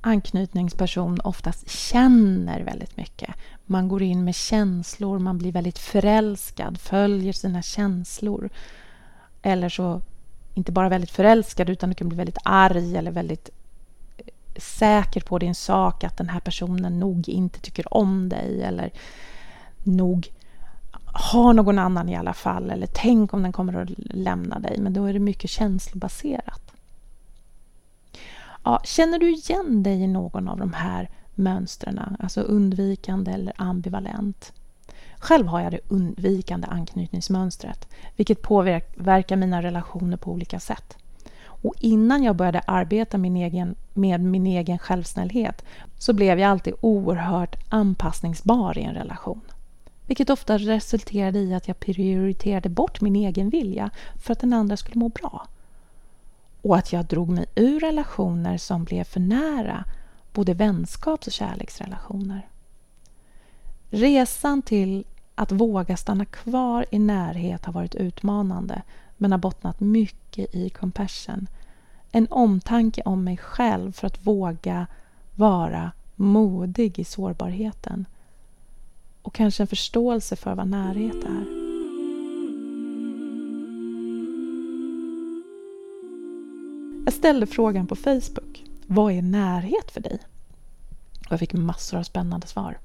anknytningsperson 0.00 1.20
oftast 1.24 1.70
känner 1.70 2.60
väldigt 2.60 2.96
mycket. 2.96 3.34
Man 3.66 3.88
går 3.88 4.02
in 4.02 4.24
med 4.24 4.34
känslor, 4.34 5.18
man 5.18 5.38
blir 5.38 5.52
väldigt 5.52 5.78
förälskad, 5.78 6.80
följer 6.80 7.32
sina 7.32 7.62
känslor. 7.62 8.50
Eller 9.42 9.68
så, 9.68 10.00
inte 10.54 10.72
bara 10.72 10.88
väldigt 10.88 11.10
förälskad, 11.10 11.70
utan 11.70 11.88
du 11.88 11.94
kan 11.94 12.08
bli 12.08 12.16
väldigt 12.16 12.38
arg 12.44 12.96
eller 12.96 13.10
väldigt 13.10 13.50
eh, 14.16 14.26
säker 14.56 15.20
på 15.20 15.38
din 15.38 15.54
sak 15.54 16.04
att 16.04 16.16
den 16.16 16.28
här 16.28 16.40
personen 16.40 17.00
nog 17.00 17.28
inte 17.28 17.60
tycker 17.60 17.94
om 17.94 18.28
dig 18.28 18.62
eller 18.62 18.90
nog 19.82 20.32
har 21.12 21.54
någon 21.54 21.78
annan 21.78 22.08
i 22.08 22.16
alla 22.16 22.32
fall 22.32 22.70
eller 22.70 22.86
tänk 22.92 23.34
om 23.34 23.42
den 23.42 23.52
kommer 23.52 23.74
att 23.74 23.88
lämna 23.96 24.58
dig. 24.58 24.78
Men 24.78 24.92
då 24.92 25.04
är 25.04 25.12
det 25.12 25.18
mycket 25.18 25.50
känslobaserat. 25.50 26.72
Ja, 28.64 28.80
känner 28.84 29.18
du 29.18 29.30
igen 29.30 29.82
dig 29.82 30.02
i 30.02 30.06
någon 30.06 30.48
av 30.48 30.58
de 30.58 30.72
här 30.72 31.10
mönstren, 31.34 32.16
alltså 32.18 32.40
undvikande 32.40 33.32
eller 33.32 33.52
ambivalent? 33.56 34.52
Själv 35.22 35.46
har 35.46 35.60
jag 35.60 35.72
det 35.72 35.80
undvikande 35.88 36.66
anknytningsmönstret, 36.66 37.88
vilket 38.16 38.42
påverkar 38.42 39.36
mina 39.36 39.62
relationer 39.62 40.16
på 40.16 40.32
olika 40.32 40.60
sätt. 40.60 40.96
Och 41.44 41.74
innan 41.80 42.22
jag 42.22 42.36
började 42.36 42.60
arbeta 42.60 43.18
min 43.18 43.36
egen, 43.36 43.74
med 43.94 44.20
min 44.20 44.46
egen 44.46 44.78
självsnällhet 44.78 45.64
så 45.98 46.12
blev 46.12 46.38
jag 46.38 46.50
alltid 46.50 46.74
oerhört 46.80 47.56
anpassningsbar 47.68 48.78
i 48.78 48.82
en 48.82 48.94
relation. 48.94 49.40
Vilket 50.06 50.30
ofta 50.30 50.58
resulterade 50.58 51.38
i 51.38 51.54
att 51.54 51.68
jag 51.68 51.80
prioriterade 51.80 52.68
bort 52.68 53.00
min 53.00 53.16
egen 53.16 53.50
vilja 53.50 53.90
för 54.22 54.32
att 54.32 54.40
den 54.40 54.52
andra 54.52 54.76
skulle 54.76 54.98
må 54.98 55.08
bra. 55.08 55.46
Och 56.62 56.76
att 56.76 56.92
jag 56.92 57.04
drog 57.04 57.28
mig 57.28 57.46
ur 57.54 57.80
relationer 57.80 58.56
som 58.56 58.84
blev 58.84 59.04
för 59.04 59.20
nära, 59.20 59.84
både 60.32 60.54
vänskaps 60.54 61.26
och 61.26 61.32
kärleksrelationer. 61.32 62.48
Resan 63.94 64.62
till 64.62 65.04
att 65.34 65.52
våga 65.52 65.96
stanna 65.96 66.24
kvar 66.24 66.86
i 66.90 66.98
närhet 66.98 67.64
har 67.64 67.72
varit 67.72 67.94
utmanande 67.94 68.82
men 69.16 69.32
har 69.32 69.38
bottnat 69.38 69.80
mycket 69.80 70.54
i 70.54 70.70
compassion. 70.70 71.46
En 72.12 72.26
omtanke 72.30 73.02
om 73.04 73.24
mig 73.24 73.36
själv 73.36 73.92
för 73.92 74.06
att 74.06 74.26
våga 74.26 74.86
vara 75.34 75.92
modig 76.16 76.98
i 76.98 77.04
sårbarheten. 77.04 78.06
Och 79.22 79.34
kanske 79.34 79.62
en 79.62 79.66
förståelse 79.66 80.36
för 80.36 80.54
vad 80.54 80.68
närhet 80.68 81.24
är. 81.24 81.44
Jag 87.04 87.14
ställde 87.14 87.46
frågan 87.46 87.86
på 87.86 87.96
Facebook. 87.96 88.64
Vad 88.86 89.12
är 89.12 89.22
närhet 89.22 89.90
för 89.90 90.00
dig? 90.00 90.18
Och 91.26 91.32
jag 91.32 91.40
fick 91.40 91.52
massor 91.52 91.98
av 91.98 92.02
spännande 92.02 92.46
svar. 92.46 92.78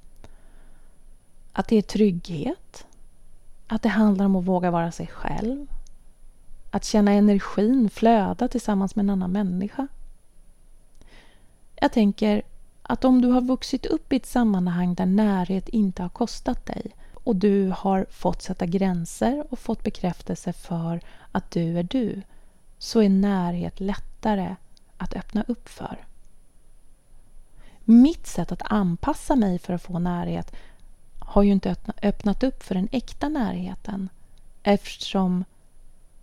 Att 1.58 1.68
det 1.68 1.76
är 1.76 1.82
trygghet. 1.82 2.88
Att 3.68 3.82
det 3.82 3.90
handlar 3.90 4.26
om 4.26 4.36
att 4.36 4.46
våga 4.46 4.72
vara 4.72 4.92
sig 4.92 5.08
själv. 5.08 5.68
Att 6.72 6.86
känna 6.86 7.12
energin 7.12 7.90
flöda 7.90 8.48
tillsammans 8.48 8.96
med 8.96 9.04
en 9.04 9.10
annan 9.10 9.32
människa. 9.32 9.88
Jag 11.76 11.92
tänker 11.92 12.42
att 12.82 13.06
om 13.06 13.22
du 13.22 13.28
har 13.28 13.42
vuxit 13.42 13.86
upp 13.86 14.14
i 14.14 14.16
ett 14.16 14.26
sammanhang 14.26 14.94
där 14.94 15.06
närhet 15.06 15.70
inte 15.70 16.02
har 16.02 16.10
kostat 16.10 16.66
dig 16.66 16.96
och 17.14 17.36
du 17.36 17.74
har 17.78 18.06
fått 18.10 18.42
sätta 18.42 18.66
gränser 18.66 19.44
och 19.50 19.60
fått 19.60 19.84
bekräftelse 19.84 20.54
för 20.54 21.02
att 21.32 21.52
du 21.52 21.80
är 21.80 21.84
du 21.84 22.22
så 22.78 23.02
är 23.02 23.10
närhet 23.10 23.80
lättare 23.80 24.56
att 24.98 25.14
öppna 25.14 25.44
upp 25.48 25.70
för. 25.70 26.06
Mitt 27.84 28.28
sätt 28.28 28.52
att 28.52 28.72
anpassa 28.72 29.36
mig 29.36 29.60
för 29.60 29.74
att 29.74 29.82
få 29.82 30.00
närhet 30.00 30.56
har 31.30 31.44
ju 31.44 31.52
inte 31.52 31.76
öppnat 32.02 32.44
upp 32.44 32.64
för 32.64 32.76
den 32.76 32.90
äkta 32.92 33.30
närheten 33.30 34.10
eftersom 34.64 35.44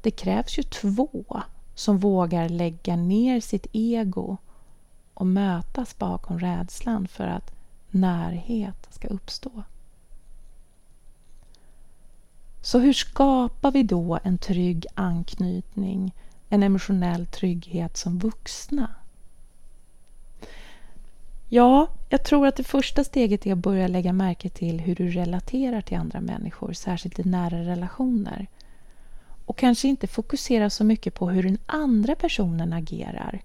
det 0.00 0.10
krävs 0.10 0.58
ju 0.58 0.62
två 0.62 1.42
som 1.74 1.98
vågar 1.98 2.48
lägga 2.48 2.96
ner 2.96 3.40
sitt 3.40 3.66
ego 3.72 4.36
och 5.14 5.26
mötas 5.26 5.98
bakom 5.98 6.38
rädslan 6.40 7.08
för 7.08 7.26
att 7.26 7.54
närhet 7.90 8.88
ska 8.90 9.08
uppstå. 9.08 9.62
Så 12.62 12.78
hur 12.78 12.92
skapar 12.92 13.70
vi 13.70 13.82
då 13.82 14.18
en 14.24 14.38
trygg 14.38 14.86
anknytning, 14.94 16.14
en 16.48 16.62
emotionell 16.62 17.26
trygghet 17.26 17.96
som 17.96 18.18
vuxna? 18.18 18.90
Ja, 21.54 21.88
jag 22.08 22.24
tror 22.24 22.46
att 22.46 22.56
det 22.56 22.64
första 22.64 23.04
steget 23.04 23.46
är 23.46 23.52
att 23.52 23.58
börja 23.58 23.88
lägga 23.88 24.12
märke 24.12 24.48
till 24.48 24.80
hur 24.80 24.94
du 24.94 25.10
relaterar 25.10 25.80
till 25.80 25.96
andra 25.96 26.20
människor, 26.20 26.72
särskilt 26.72 27.18
i 27.18 27.24
nära 27.24 27.58
relationer. 27.58 28.46
Och 29.46 29.58
kanske 29.58 29.88
inte 29.88 30.06
fokusera 30.06 30.70
så 30.70 30.84
mycket 30.84 31.14
på 31.14 31.30
hur 31.30 31.42
den 31.42 31.58
andra 31.66 32.14
personen 32.14 32.72
agerar. 32.72 33.42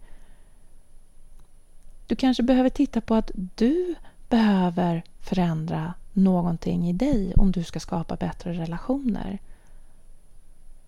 Du 2.08 2.16
kanske 2.16 2.44
behöver 2.44 2.70
titta 2.70 3.02
på 3.02 3.16
att 3.16 3.32
du 3.36 3.96
behöver 4.30 5.04
förändra 5.20 5.94
någonting 6.14 6.90
i 6.90 6.94
dig 6.94 7.34
om 7.36 7.52
du 7.52 7.64
ska 7.64 7.80
skapa 7.80 8.16
bättre 8.16 8.54
relationer. 8.54 9.40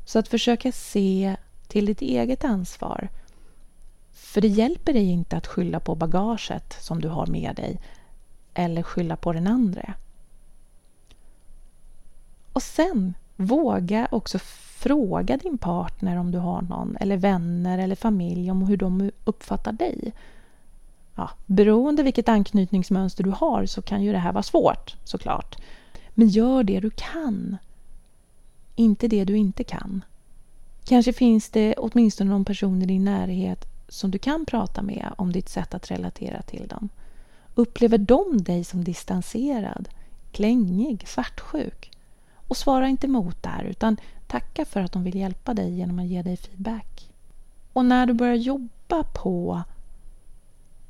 Så 0.06 0.20
att 0.20 0.28
försöka 0.28 0.72
se 0.72 1.36
till 1.68 1.86
ditt 1.86 2.02
eget 2.02 2.44
ansvar. 2.44 3.10
För 4.14 4.42
det 4.42 4.48
hjälper 4.48 4.94
dig 4.94 5.10
inte 5.10 5.38
att 5.38 5.48
skylla 5.48 5.80
på 5.80 5.96
bagaget 5.96 6.78
som 6.80 7.02
du 7.02 7.08
har 7.08 7.28
med 7.28 7.56
dig 7.56 7.80
eller 8.54 8.84
skylla 8.84 9.16
på 9.16 9.34
den 9.34 9.48
andra. 9.48 9.94
Och 12.54 12.64
sen 12.64 13.14
våga 13.36 14.08
också 14.12 14.40
fråga 14.82 15.38
din 15.38 15.58
partner 15.58 16.18
om 16.18 16.32
du 16.32 16.38
har 16.38 16.62
någon 16.62 16.98
eller 17.00 17.18
vänner 17.18 17.78
eller 17.78 17.96
familj 17.96 18.52
om 18.52 18.62
hur 18.62 18.78
de 18.78 19.12
uppfattar 19.26 19.72
dig 19.72 20.14
ja, 21.16 21.30
beroende 21.46 22.04
vilket 22.04 22.30
anknytningsmönster 22.30 23.24
du 23.24 23.30
har 23.30 23.66
så 23.66 23.82
kan 23.82 24.04
ju 24.04 24.12
det 24.12 24.18
här 24.18 24.34
vara 24.34 24.44
svårt 24.44 24.96
såklart. 25.04 25.58
Men 26.10 26.28
gör 26.28 26.64
det 26.64 26.80
du 26.80 26.90
kan. 26.90 27.58
Inte 28.76 29.08
det 29.08 29.26
du 29.26 29.38
inte 29.38 29.64
kan. 29.64 30.06
Kanske 30.86 31.14
finns 31.14 31.50
det 31.50 31.76
åtminstone 31.78 32.30
någon 32.30 32.46
person 32.46 32.82
i 32.82 32.86
din 32.86 33.04
närhet 33.04 33.71
som 33.92 34.12
du 34.12 34.18
kan 34.18 34.46
prata 34.46 34.82
med 34.82 35.14
om 35.18 35.32
ditt 35.32 35.50
sätt 35.50 35.74
att 35.74 35.92
relatera 35.92 36.42
till 36.42 36.68
dem. 36.68 36.90
Upplever 37.56 37.98
de 37.98 38.44
dig 38.44 38.64
som 38.64 38.84
distanserad, 38.84 39.90
klängig, 40.32 41.08
svartsjuk? 41.08 41.92
Och 42.48 42.58
svara 42.58 42.88
inte 42.88 43.08
emot 43.08 43.44
där 43.44 43.64
utan 43.64 43.98
tacka 44.28 44.66
för 44.66 44.80
att 44.82 44.92
de 44.92 45.04
vill 45.04 45.16
hjälpa 45.16 45.54
dig 45.54 45.74
genom 45.74 46.00
att 46.00 46.06
ge 46.06 46.22
dig 46.22 46.38
feedback. 46.38 47.10
Och 47.74 47.86
när 47.86 48.06
du 48.06 48.14
börjar 48.14 48.36
jobba 48.36 49.04
på 49.04 49.64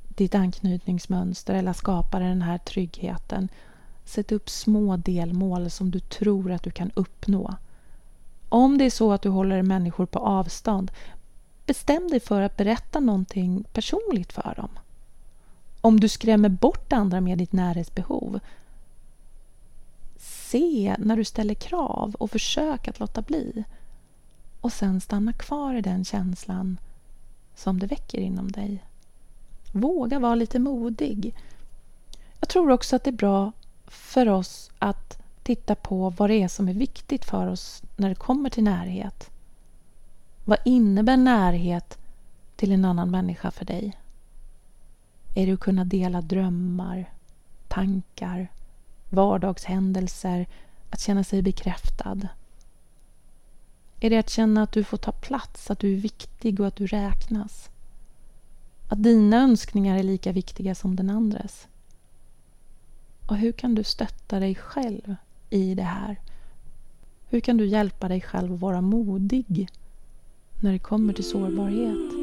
ditt 0.07 0.35
anknytningsmönster 0.35 1.53
eller 1.53 1.73
skapa 1.73 2.19
den 2.19 2.41
här 2.41 2.57
tryggheten. 2.57 3.49
Sätt 4.05 4.31
upp 4.31 4.49
små 4.49 4.97
delmål 4.97 5.69
som 5.69 5.91
du 5.91 5.99
tror 5.99 6.51
att 6.51 6.63
du 6.63 6.71
kan 6.71 6.91
uppnå. 6.93 7.55
Om 8.49 8.77
det 8.77 8.85
är 8.85 8.89
så 8.89 9.11
att 9.11 9.21
du 9.21 9.29
håller 9.29 9.61
människor 9.61 10.05
på 10.05 10.19
avstånd, 10.19 10.91
bestäm 11.71 12.07
dig 12.07 12.19
för 12.19 12.41
att 12.41 12.57
berätta 12.57 12.99
någonting 12.99 13.63
personligt 13.73 14.33
för 14.33 14.53
dem. 14.55 14.69
Om 15.81 15.99
du 15.99 16.09
skrämmer 16.09 16.49
bort 16.49 16.93
andra 16.93 17.21
med 17.21 17.37
ditt 17.37 17.51
närhetsbehov, 17.51 18.39
se 20.17 20.95
när 20.99 21.15
du 21.15 21.23
ställer 21.23 21.53
krav 21.53 22.15
och 22.19 22.31
försök 22.31 22.87
att 22.87 22.99
låta 22.99 23.21
bli. 23.21 23.63
Och 24.61 24.73
sen 24.73 25.01
stanna 25.01 25.33
kvar 25.33 25.75
i 25.75 25.81
den 25.81 26.05
känslan 26.05 26.77
som 27.55 27.79
det 27.79 27.87
väcker 27.87 28.17
inom 28.17 28.51
dig. 28.51 28.83
Våga 29.71 30.19
vara 30.19 30.35
lite 30.35 30.59
modig. 30.59 31.35
Jag 32.39 32.49
tror 32.49 32.71
också 32.71 32.95
att 32.95 33.03
det 33.03 33.09
är 33.09 33.25
bra 33.25 33.51
för 33.87 34.29
oss 34.29 34.71
att 34.79 35.21
titta 35.43 35.75
på 35.75 36.09
vad 36.09 36.29
det 36.29 36.43
är 36.43 36.47
som 36.47 36.67
är 36.69 36.73
viktigt 36.73 37.25
för 37.25 37.47
oss 37.47 37.83
när 37.95 38.09
det 38.09 38.15
kommer 38.15 38.49
till 38.49 38.63
närhet. 38.63 39.30
Vad 40.45 40.57
innebär 40.65 41.17
närhet 41.17 41.97
till 42.55 42.71
en 42.71 42.85
annan 42.85 43.11
människa 43.11 43.51
för 43.51 43.65
dig? 43.65 43.97
Är 45.35 45.45
det 45.45 45.53
att 45.53 45.59
kunna 45.59 45.85
dela 45.85 46.21
drömmar, 46.21 47.09
tankar, 47.67 48.51
vardagshändelser, 49.09 50.47
att 50.89 50.99
känna 50.99 51.23
sig 51.23 51.41
bekräftad? 51.41 52.27
Är 53.99 54.09
det 54.09 54.17
att 54.17 54.29
känna 54.29 54.63
att 54.63 54.71
du 54.71 54.83
får 54.83 54.97
ta 54.97 55.11
plats, 55.11 55.71
att 55.71 55.79
du 55.79 55.93
är 55.93 56.01
viktig 56.01 56.59
och 56.59 56.67
att 56.67 56.75
du 56.75 56.87
räknas? 56.87 57.69
Att 58.87 59.03
dina 59.03 59.37
önskningar 59.37 59.97
är 59.97 60.03
lika 60.03 60.31
viktiga 60.31 60.75
som 60.75 60.95
den 60.95 61.09
andres. 61.09 61.67
Och 63.27 63.37
hur 63.37 63.51
kan 63.51 63.75
du 63.75 63.83
stötta 63.83 64.39
dig 64.39 64.55
själv 64.55 65.15
i 65.49 65.75
det 65.75 65.83
här? 65.83 66.19
Hur 67.29 67.39
kan 67.39 67.57
du 67.57 67.65
hjälpa 67.65 68.07
dig 68.07 68.21
själv 68.21 68.53
att 68.53 68.59
vara 68.59 68.81
modig 68.81 69.69
när 70.61 70.71
det 70.71 70.79
kommer 70.79 71.13
till 71.13 71.29
sårbarhet? 71.29 72.21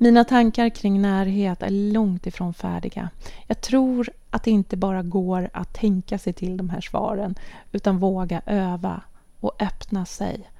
Mina 0.00 0.24
tankar 0.24 0.68
kring 0.68 1.02
närhet 1.02 1.62
är 1.62 1.70
långt 1.70 2.26
ifrån 2.26 2.54
färdiga. 2.54 3.10
Jag 3.46 3.60
tror 3.60 4.10
att 4.30 4.42
det 4.44 4.50
inte 4.50 4.76
bara 4.76 5.02
går 5.02 5.50
att 5.52 5.74
tänka 5.74 6.18
sig 6.18 6.32
till 6.32 6.56
de 6.56 6.70
här 6.70 6.80
svaren 6.80 7.34
utan 7.72 7.98
våga 7.98 8.42
öva 8.46 9.02
och 9.40 9.62
öppna 9.62 10.06
sig 10.06 10.50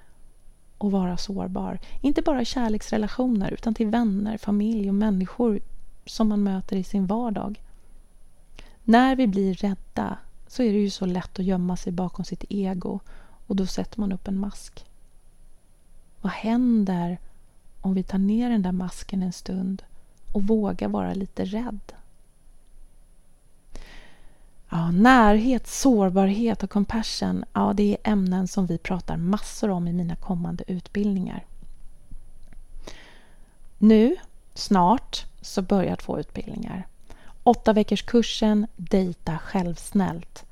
och 0.78 0.92
vara 0.92 1.16
sårbar. 1.16 1.78
Inte 2.00 2.22
bara 2.22 2.42
i 2.42 2.44
kärleksrelationer 2.44 3.50
utan 3.50 3.74
till 3.74 3.86
vänner, 3.86 4.38
familj 4.38 4.88
och 4.88 4.94
människor 4.94 5.60
som 6.06 6.28
man 6.28 6.42
möter 6.42 6.76
i 6.76 6.84
sin 6.84 7.06
vardag. 7.06 7.62
När 8.84 9.16
vi 9.16 9.26
blir 9.26 9.54
rädda 9.54 10.18
så 10.48 10.62
är 10.62 10.72
det 10.72 10.78
ju 10.78 10.90
så 10.90 11.06
lätt 11.06 11.38
att 11.38 11.44
gömma 11.44 11.76
sig 11.76 11.92
bakom 11.92 12.24
sitt 12.24 12.44
ego 12.48 13.00
och 13.46 13.56
då 13.56 13.66
sätter 13.66 14.00
man 14.00 14.12
upp 14.12 14.28
en 14.28 14.40
mask. 14.40 14.86
Vad 16.20 16.32
händer 16.32 17.18
om 17.80 17.94
vi 17.94 18.02
tar 18.02 18.18
ner 18.18 18.50
den 18.50 18.62
där 18.62 18.72
masken 18.72 19.22
en 19.22 19.32
stund 19.32 19.82
och 20.32 20.42
vågar 20.42 20.88
vara 20.88 21.14
lite 21.14 21.44
rädd? 21.44 21.92
Ja, 24.70 24.90
närhet, 24.90 25.66
sårbarhet 25.66 26.62
och 26.62 26.70
compassion, 26.70 27.44
ja, 27.52 27.72
det 27.76 27.82
är 27.92 28.12
ämnen 28.12 28.48
som 28.48 28.66
vi 28.66 28.78
pratar 28.78 29.16
massor 29.16 29.70
om 29.70 29.88
i 29.88 29.92
mina 29.92 30.16
kommande 30.16 30.64
utbildningar. 30.66 31.44
Nu, 33.78 34.16
snart, 34.54 35.26
så 35.40 35.62
börjar 35.62 35.96
två 35.96 36.18
utbildningar. 36.18 36.86
Åtta 37.48 37.72
veckors 37.72 38.02
kursen 38.02 38.66
Dejta 38.76 39.38
självsnällt. 39.38 40.44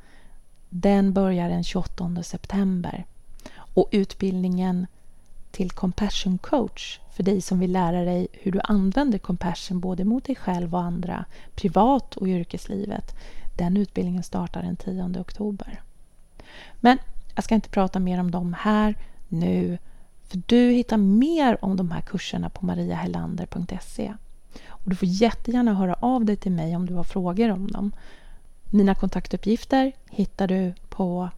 Den 0.69 1.13
börjar 1.13 1.49
den 1.49 1.65
28 1.65 2.23
september. 2.23 3.05
Och 3.75 3.89
utbildningen 3.93 4.87
till 5.51 5.71
Compassion 5.71 6.39
coach 6.39 7.01
för 7.13 7.23
dig 7.23 7.41
som 7.41 7.59
vill 7.59 7.73
lära 7.73 8.05
dig 8.05 8.29
hur 8.33 8.53
du 8.53 8.61
använder 8.65 9.19
compassion 9.19 9.81
både 9.81 10.05
mot 10.05 10.25
dig 10.25 10.37
själv 10.37 10.75
och 10.75 10.83
andra, 10.83 11.25
privat 11.55 12.17
och 12.17 12.29
i 12.29 12.31
yrkeslivet. 12.31 13.15
Den 13.57 13.77
utbildningen 13.77 14.23
startar 14.23 14.63
den 14.63 14.77
10 14.77 15.21
oktober. 15.21 15.83
Men 16.81 16.99
jag 17.35 17.45
ska 17.45 17.55
inte 17.55 17.69
prata 17.69 18.01
mer 18.01 18.21
om 18.21 18.31
dem 18.31 18.57
här 18.59 18.95
nu 19.29 19.79
för 20.29 20.43
du 20.47 20.71
hittar 20.71 20.97
mer 20.97 21.65
om 21.65 21.77
de 21.77 21.91
här 21.91 22.01
kurserna 22.01 22.51
på 22.51 22.67
mariahelander.se. 22.67 24.15
Och 24.87 24.91
du 24.91 24.97
får 24.97 25.09
jättegärna 25.09 25.75
höra 25.75 25.95
av 25.95 26.25
dig 26.25 26.37
till 26.37 26.53
mig 26.53 26.77
om 26.77 26.87
du 26.87 26.95
har 26.95 27.05
frågor 27.05 27.51
om 27.51 27.71
dem. 27.71 27.93
Mina 28.71 28.95
kontaktuppgifter 28.95 29.93
hittar 30.11 30.49
du 30.49 30.75
på, 30.89 31.31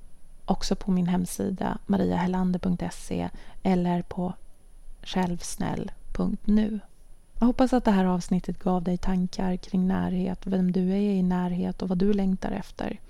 också 0.44 0.76
på 0.76 0.90
min 0.90 1.06
hemsida 1.06 1.78
mariahelander.se 1.86 3.28
eller 3.62 4.02
på 4.02 4.32
självsnäll.nu. 5.02 6.80
Jag 7.38 7.46
hoppas 7.46 7.72
att 7.72 7.84
det 7.84 7.90
här 7.90 8.04
avsnittet 8.04 8.58
gav 8.58 8.82
dig 8.82 8.98
tankar 8.98 9.56
kring 9.56 9.88
närhet, 9.88 10.46
vem 10.46 10.72
du 10.72 10.90
är 10.90 10.96
i 10.96 11.22
närhet 11.22 11.82
och 11.82 11.88
vad 11.88 11.98
du 11.98 12.12
längtar 12.12 12.50
efter. 12.50 13.00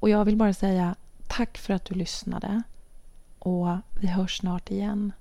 Och 0.00 0.08
jag 0.08 0.24
vill 0.24 0.36
bara 0.36 0.54
säga 0.54 0.94
tack 1.26 1.58
för 1.58 1.74
att 1.74 1.84
du 1.84 1.94
lyssnade. 1.94 2.62
Och 3.38 3.68
vi 4.00 4.06
hörs 4.06 4.38
snart 4.38 4.70
igen. 4.70 5.12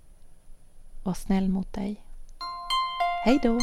Var 1.04 1.14
snäll 1.14 1.50
mot 1.50 1.74
dig. 1.74 2.05
Hej 3.26 3.40
då! 3.44 3.60